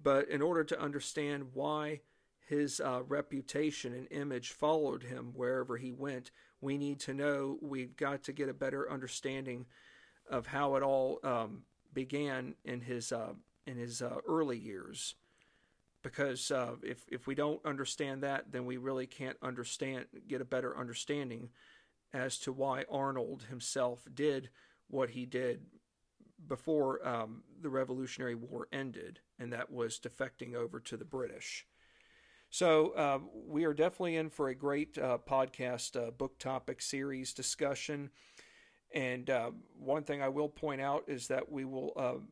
but 0.00 0.28
in 0.28 0.42
order 0.42 0.64
to 0.64 0.80
understand 0.80 1.50
why 1.54 2.00
his 2.46 2.80
uh, 2.80 3.02
reputation 3.06 3.94
and 3.94 4.06
image 4.10 4.50
followed 4.50 5.04
him 5.04 5.32
wherever 5.34 5.76
he 5.76 5.92
went, 5.92 6.30
we 6.60 6.76
need 6.76 7.00
to 7.00 7.14
know, 7.14 7.58
we've 7.62 7.96
got 7.96 8.22
to 8.24 8.32
get 8.32 8.48
a 8.48 8.54
better 8.54 8.90
understanding 8.90 9.66
of 10.28 10.46
how 10.46 10.76
it 10.76 10.82
all 10.82 11.20
um, 11.22 11.62
began 11.92 12.54
in 12.64 12.80
his, 12.80 13.12
uh, 13.12 13.32
in 13.66 13.76
his 13.76 14.02
uh, 14.02 14.16
early 14.26 14.58
years. 14.58 15.14
Because 16.04 16.50
uh, 16.50 16.76
if, 16.82 17.06
if 17.10 17.26
we 17.26 17.34
don't 17.34 17.64
understand 17.64 18.22
that, 18.22 18.52
then 18.52 18.66
we 18.66 18.76
really 18.76 19.06
can't 19.06 19.38
understand, 19.42 20.04
get 20.28 20.42
a 20.42 20.44
better 20.44 20.78
understanding 20.78 21.48
as 22.12 22.38
to 22.40 22.52
why 22.52 22.84
Arnold 22.90 23.44
himself 23.48 24.06
did 24.14 24.50
what 24.88 25.10
he 25.10 25.24
did 25.24 25.62
before 26.46 27.06
um, 27.08 27.42
the 27.62 27.70
Revolutionary 27.70 28.34
War 28.34 28.68
ended, 28.70 29.20
and 29.38 29.50
that 29.54 29.72
was 29.72 29.98
defecting 29.98 30.54
over 30.54 30.78
to 30.78 30.98
the 30.98 31.06
British. 31.06 31.66
So 32.50 32.90
uh, 32.90 33.18
we 33.48 33.64
are 33.64 33.72
definitely 33.72 34.16
in 34.16 34.28
for 34.28 34.48
a 34.48 34.54
great 34.54 34.98
uh, 34.98 35.18
podcast 35.26 35.96
uh, 35.96 36.10
book 36.10 36.38
topic 36.38 36.82
series 36.82 37.32
discussion. 37.32 38.10
And 38.94 39.28
uh, 39.30 39.52
one 39.76 40.04
thing 40.04 40.22
I 40.22 40.28
will 40.28 40.50
point 40.50 40.82
out 40.82 41.04
is 41.08 41.28
that 41.28 41.50
we 41.50 41.64
will, 41.64 41.92
um, 41.96 42.28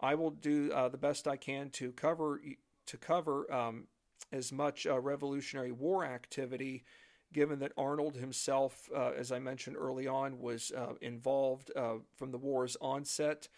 I 0.00 0.14
will 0.14 0.30
do 0.30 0.72
uh, 0.72 0.88
the 0.88 0.96
best 0.96 1.28
I 1.28 1.36
can 1.36 1.68
to 1.70 1.92
cover 1.92 2.40
to 2.86 2.96
cover 2.96 3.52
um, 3.52 3.88
as 4.32 4.52
much 4.52 4.86
uh, 4.86 4.98
Revolutionary 4.98 5.72
War 5.72 6.04
activity 6.04 6.84
given 7.32 7.58
that 7.58 7.72
Arnold 7.76 8.16
himself, 8.16 8.88
uh, 8.94 9.10
as 9.10 9.32
I 9.32 9.38
mentioned 9.38 9.76
early 9.76 10.06
on, 10.06 10.38
was 10.38 10.72
uh, 10.76 10.94
involved 11.00 11.70
uh, 11.76 11.94
from 12.14 12.30
the 12.30 12.38
war's 12.38 12.76
onset. 12.80 13.48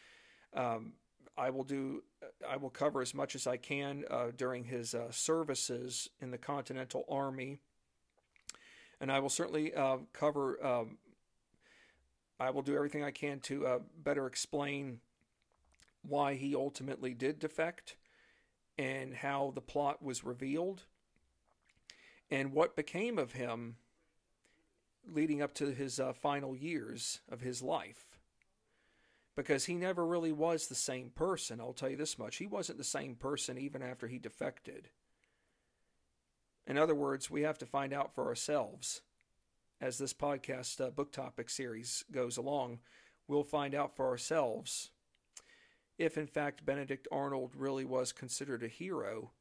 Um, 0.55 0.95
I 1.37 1.51
will 1.51 1.65
do. 1.65 2.03
I 2.49 2.57
will 2.57 2.71
cover 2.71 3.01
as 3.01 3.15
much 3.15 3.35
as 3.37 3.47
I 3.47 3.57
can 3.57 4.05
uh, 4.11 4.29
during 4.37 4.65
his 4.65 4.95
uh, 4.95 5.11
services 5.11 6.09
in 6.21 6.33
the 6.33 6.39
Continental 6.39 7.05
Army, 7.09 7.59
and 9.01 9.13
I 9.13 9.21
will 9.21 9.29
certainly 9.29 9.73
cover. 10.13 10.65
Um, 10.65 10.99
I 12.41 12.51
will 12.51 12.63
do 12.63 12.75
everything 12.75 13.05
I 13.05 13.11
can 13.11 13.41
to 13.41 13.81
better 14.03 14.27
explain 14.27 15.01
why 16.03 16.35
he 16.35 16.55
ultimately 16.55 17.15
did 17.15 17.39
defect 17.39 17.97
and 18.79 19.13
how 19.13 19.53
the 19.55 19.61
plot 19.61 20.03
was 20.03 20.25
revealed 20.25 20.85
and 22.31 22.53
what 22.53 22.77
became 22.77 23.19
of 23.19 23.33
him 23.33 23.77
leading 25.11 25.43
up 25.43 25.55
to 25.55 25.73
his 25.73 25.99
uh, 25.99 26.13
final 26.13 26.55
years 26.55 27.21
of 27.31 27.41
his 27.41 27.63
life. 27.63 28.19
Because 29.35 29.65
he 29.65 29.75
never 29.75 30.05
really 30.05 30.33
was 30.33 30.67
the 30.67 30.75
same 30.75 31.11
person, 31.11 31.61
I'll 31.61 31.73
tell 31.73 31.89
you 31.89 31.97
this 31.97 32.19
much. 32.19 32.37
He 32.37 32.47
wasn't 32.47 32.79
the 32.79 32.85
same 32.85 33.15
person 33.15 33.57
even 33.57 33.83
after 33.83 34.07
he 34.07 34.19
defected. 34.19 34.91
In 36.67 36.77
other 36.77 36.95
words, 36.95 37.31
we 37.31 37.43
have 37.43 37.59
to 37.59 37.67
find 37.67 37.93
out 37.93 38.15
for 38.15 38.27
ourselves. 38.27 39.01
As 39.81 39.97
this 39.97 40.13
podcast 40.13 40.85
uh, 40.85 40.91
book 40.91 41.13
topic 41.13 41.49
series 41.49 42.05
goes 42.11 42.37
along, 42.37 42.81
we'll 43.29 43.45
find 43.45 43.75
out 43.75 43.95
for 43.97 44.09
ourselves 44.09 44.91
if, 45.99 46.17
in 46.17 46.27
fact, 46.27 46.65
Benedict 46.65 47.09
Arnold 47.11 47.55
really 47.57 47.85
was 47.85 48.13
considered 48.13 48.63
a 48.63 48.69
hero 48.69 49.33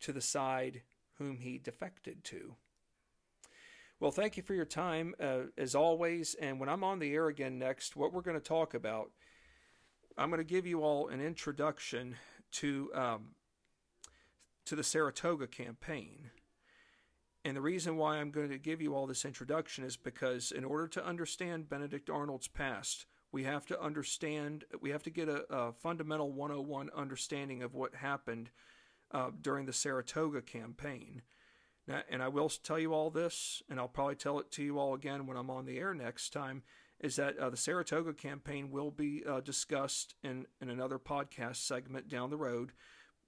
to 0.00 0.12
the 0.12 0.20
side 0.20 0.82
whom 1.18 1.38
he 1.38 1.58
defected 1.58 2.24
to. 2.24 2.56
Well, 4.00 4.10
thank 4.10 4.36
you 4.36 4.42
for 4.42 4.54
your 4.54 4.64
time, 4.64 5.14
uh, 5.20 5.42
as 5.56 5.74
always. 5.76 6.34
And 6.34 6.58
when 6.58 6.68
I'm 6.68 6.82
on 6.82 6.98
the 6.98 7.14
air 7.14 7.28
again 7.28 7.58
next, 7.58 7.94
what 7.94 8.12
we're 8.12 8.22
going 8.22 8.36
to 8.36 8.42
talk 8.42 8.74
about, 8.74 9.10
I'm 10.18 10.28
going 10.28 10.38
to 10.38 10.44
give 10.44 10.66
you 10.66 10.82
all 10.82 11.08
an 11.08 11.20
introduction 11.20 12.16
to 12.52 12.90
um, 12.94 13.28
to 14.64 14.76
the 14.76 14.82
Saratoga 14.82 15.46
campaign. 15.46 16.30
And 17.44 17.56
the 17.56 17.60
reason 17.60 17.96
why 17.96 18.16
I'm 18.16 18.30
going 18.30 18.50
to 18.50 18.58
give 18.58 18.80
you 18.80 18.94
all 18.94 19.06
this 19.06 19.24
introduction 19.24 19.84
is 19.84 19.96
because 19.96 20.52
in 20.52 20.64
order 20.64 20.86
to 20.88 21.04
understand 21.04 21.68
Benedict 21.68 22.08
Arnold's 22.08 22.48
past, 22.48 23.06
we 23.32 23.44
have 23.44 23.66
to 23.66 23.82
understand, 23.82 24.64
we 24.80 24.90
have 24.90 25.02
to 25.04 25.10
get 25.10 25.28
a, 25.28 25.44
a 25.52 25.72
fundamental 25.72 26.30
101 26.30 26.90
understanding 26.94 27.62
of 27.62 27.74
what 27.74 27.94
happened 27.94 28.50
uh, 29.10 29.30
during 29.40 29.66
the 29.66 29.72
Saratoga 29.72 30.42
campaign. 30.42 31.22
Now, 31.88 32.02
and 32.10 32.22
I 32.22 32.28
will 32.28 32.48
tell 32.48 32.78
you 32.78 32.92
all 32.92 33.10
this, 33.10 33.62
and 33.68 33.80
I'll 33.80 33.88
probably 33.88 34.14
tell 34.14 34.38
it 34.38 34.50
to 34.52 34.62
you 34.62 34.78
all 34.78 34.94
again 34.94 35.26
when 35.26 35.36
I'm 35.36 35.50
on 35.50 35.64
the 35.64 35.78
air 35.78 35.94
next 35.94 36.32
time, 36.32 36.62
is 37.00 37.16
that 37.16 37.36
uh, 37.38 37.50
the 37.50 37.56
Saratoga 37.56 38.12
campaign 38.12 38.70
will 38.70 38.90
be 38.90 39.24
uh, 39.28 39.40
discussed 39.40 40.14
in, 40.22 40.46
in 40.60 40.70
another 40.70 40.98
podcast 40.98 41.56
segment 41.56 42.08
down 42.08 42.30
the 42.30 42.36
road. 42.36 42.72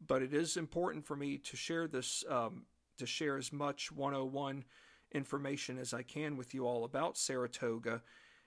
But 0.07 0.23
it 0.23 0.33
is 0.33 0.57
important 0.57 1.05
for 1.05 1.17
me 1.17 1.39
to 1.39 1.57
share 1.57 1.89
this, 1.89 2.25
um, 2.29 2.67
to 2.99 3.07
share 3.07 3.37
as 3.37 3.53
much 3.53 3.91
101 3.91 4.65
information 5.13 5.79
as 5.79 5.95
I 5.95 6.03
can 6.03 6.37
with 6.37 6.55
you 6.55 6.67
all 6.67 6.85
about 6.85 7.17
Saratoga 7.17 8.03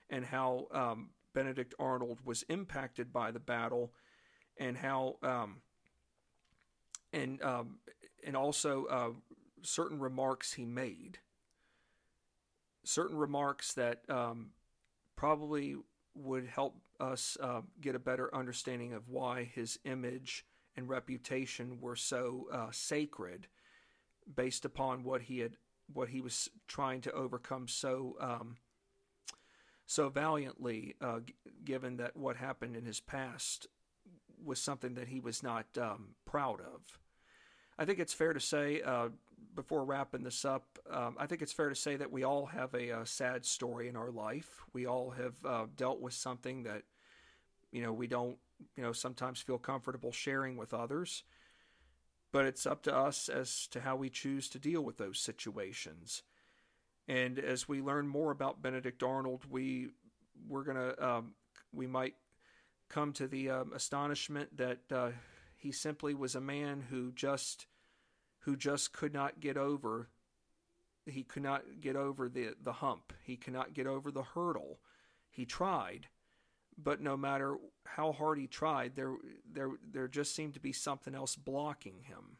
and 0.08 0.24
how 0.24 0.68
um, 0.72 1.10
Benedict 1.38 1.72
Arnold 1.78 2.18
was 2.24 2.42
impacted 2.48 3.12
by 3.12 3.30
the 3.30 3.38
battle, 3.38 3.92
and 4.58 4.76
how 4.76 5.18
um, 5.22 5.58
and 7.12 7.40
um, 7.44 7.78
and 8.26 8.36
also 8.36 8.86
uh, 8.86 9.10
certain 9.62 10.00
remarks 10.00 10.54
he 10.54 10.64
made, 10.64 11.20
certain 12.82 13.16
remarks 13.16 13.72
that 13.74 14.00
um, 14.08 14.50
probably 15.14 15.76
would 16.16 16.48
help 16.48 16.74
us 16.98 17.36
uh, 17.40 17.60
get 17.80 17.94
a 17.94 18.00
better 18.00 18.34
understanding 18.34 18.92
of 18.92 19.08
why 19.08 19.44
his 19.44 19.78
image 19.84 20.44
and 20.76 20.88
reputation 20.88 21.78
were 21.80 21.94
so 21.94 22.48
uh, 22.52 22.66
sacred, 22.72 23.46
based 24.34 24.64
upon 24.64 25.04
what 25.04 25.22
he 25.22 25.38
had 25.38 25.52
what 25.94 26.08
he 26.08 26.20
was 26.20 26.50
trying 26.66 27.00
to 27.00 27.12
overcome 27.12 27.68
so 27.68 28.16
um, 28.20 28.56
so 29.88 30.10
valiantly, 30.10 30.94
uh, 31.00 31.20
given 31.64 31.96
that 31.96 32.14
what 32.14 32.36
happened 32.36 32.76
in 32.76 32.84
his 32.84 33.00
past 33.00 33.66
was 34.44 34.60
something 34.60 34.94
that 34.94 35.08
he 35.08 35.18
was 35.18 35.42
not 35.42 35.64
um, 35.80 36.10
proud 36.26 36.60
of. 36.60 36.98
I 37.78 37.86
think 37.86 37.98
it's 37.98 38.12
fair 38.12 38.34
to 38.34 38.38
say, 38.38 38.82
uh, 38.82 39.08
before 39.54 39.82
wrapping 39.86 40.24
this 40.24 40.44
up, 40.44 40.78
um, 40.92 41.16
I 41.18 41.26
think 41.26 41.40
it's 41.40 41.54
fair 41.54 41.70
to 41.70 41.74
say 41.74 41.96
that 41.96 42.12
we 42.12 42.22
all 42.22 42.44
have 42.44 42.74
a, 42.74 42.90
a 42.90 43.06
sad 43.06 43.46
story 43.46 43.88
in 43.88 43.96
our 43.96 44.10
life. 44.10 44.60
We 44.74 44.84
all 44.84 45.08
have 45.10 45.34
uh, 45.42 45.66
dealt 45.74 46.02
with 46.02 46.12
something 46.12 46.64
that, 46.64 46.82
you 47.72 47.82
know, 47.82 47.94
we 47.94 48.06
don't, 48.06 48.36
you 48.76 48.82
know, 48.82 48.92
sometimes 48.92 49.40
feel 49.40 49.58
comfortable 49.58 50.12
sharing 50.12 50.58
with 50.58 50.74
others. 50.74 51.22
But 52.30 52.44
it's 52.44 52.66
up 52.66 52.82
to 52.82 52.94
us 52.94 53.30
as 53.30 53.66
to 53.68 53.80
how 53.80 53.96
we 53.96 54.10
choose 54.10 54.50
to 54.50 54.58
deal 54.58 54.82
with 54.82 54.98
those 54.98 55.18
situations. 55.18 56.24
And 57.08 57.38
as 57.38 57.66
we 57.66 57.80
learn 57.80 58.06
more 58.06 58.30
about 58.30 58.62
Benedict 58.62 59.02
Arnold, 59.02 59.42
we 59.50 59.88
we're 60.46 60.64
gonna 60.64 60.94
um, 61.00 61.32
we 61.72 61.86
might 61.86 62.14
come 62.88 63.12
to 63.14 63.26
the 63.26 63.50
um, 63.50 63.72
astonishment 63.74 64.56
that 64.56 64.80
uh, 64.92 65.10
he 65.56 65.72
simply 65.72 66.14
was 66.14 66.34
a 66.34 66.40
man 66.40 66.84
who 66.90 67.10
just 67.12 67.66
who 68.40 68.56
just 68.56 68.92
could 68.92 69.12
not 69.12 69.40
get 69.40 69.56
over 69.56 70.08
he 71.10 71.22
could 71.22 71.42
not 71.42 71.62
get 71.80 71.96
over 71.96 72.28
the 72.28 72.54
the 72.62 72.74
hump. 72.74 73.12
He 73.22 73.36
could 73.36 73.52
not 73.52 73.74
get 73.74 73.86
over 73.86 74.10
the 74.10 74.22
hurdle. 74.22 74.80
He 75.30 75.44
tried, 75.44 76.08
but 76.76 77.00
no 77.00 77.16
matter 77.16 77.56
how 77.86 78.12
hard 78.12 78.38
he 78.38 78.46
tried, 78.46 78.96
there 78.96 79.14
there 79.50 79.70
there 79.90 80.08
just 80.08 80.34
seemed 80.34 80.54
to 80.54 80.60
be 80.60 80.72
something 80.72 81.14
else 81.14 81.36
blocking 81.36 82.02
him. 82.04 82.38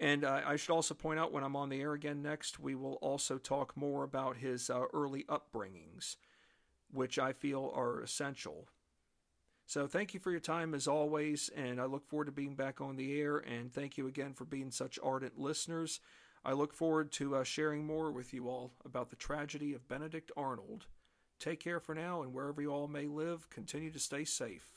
And 0.00 0.24
uh, 0.24 0.40
I 0.44 0.56
should 0.56 0.72
also 0.72 0.94
point 0.94 1.20
out 1.20 1.32
when 1.32 1.44
I'm 1.44 1.56
on 1.56 1.68
the 1.68 1.80
air 1.80 1.92
again 1.92 2.20
next, 2.20 2.58
we 2.58 2.74
will 2.74 2.94
also 2.94 3.38
talk 3.38 3.76
more 3.76 4.02
about 4.02 4.36
his 4.36 4.68
uh, 4.68 4.82
early 4.92 5.24
upbringings, 5.28 6.16
which 6.92 7.18
I 7.18 7.32
feel 7.32 7.72
are 7.74 8.00
essential. 8.00 8.66
So 9.66 9.86
thank 9.86 10.12
you 10.12 10.20
for 10.20 10.30
your 10.30 10.40
time 10.40 10.74
as 10.74 10.86
always, 10.86 11.48
and 11.56 11.80
I 11.80 11.84
look 11.84 12.06
forward 12.06 12.26
to 12.26 12.32
being 12.32 12.54
back 12.54 12.80
on 12.80 12.96
the 12.96 13.18
air. 13.18 13.38
And 13.38 13.72
thank 13.72 13.96
you 13.96 14.06
again 14.06 14.34
for 14.34 14.44
being 14.44 14.70
such 14.70 14.98
ardent 15.02 15.38
listeners. 15.38 16.00
I 16.44 16.52
look 16.52 16.74
forward 16.74 17.10
to 17.12 17.36
uh, 17.36 17.44
sharing 17.44 17.86
more 17.86 18.12
with 18.12 18.34
you 18.34 18.48
all 18.48 18.72
about 18.84 19.08
the 19.08 19.16
tragedy 19.16 19.72
of 19.72 19.88
Benedict 19.88 20.30
Arnold. 20.36 20.86
Take 21.40 21.60
care 21.60 21.80
for 21.80 21.94
now, 21.94 22.22
and 22.22 22.34
wherever 22.34 22.60
you 22.60 22.70
all 22.70 22.88
may 22.88 23.06
live, 23.06 23.48
continue 23.48 23.90
to 23.90 23.98
stay 23.98 24.24
safe. 24.24 24.73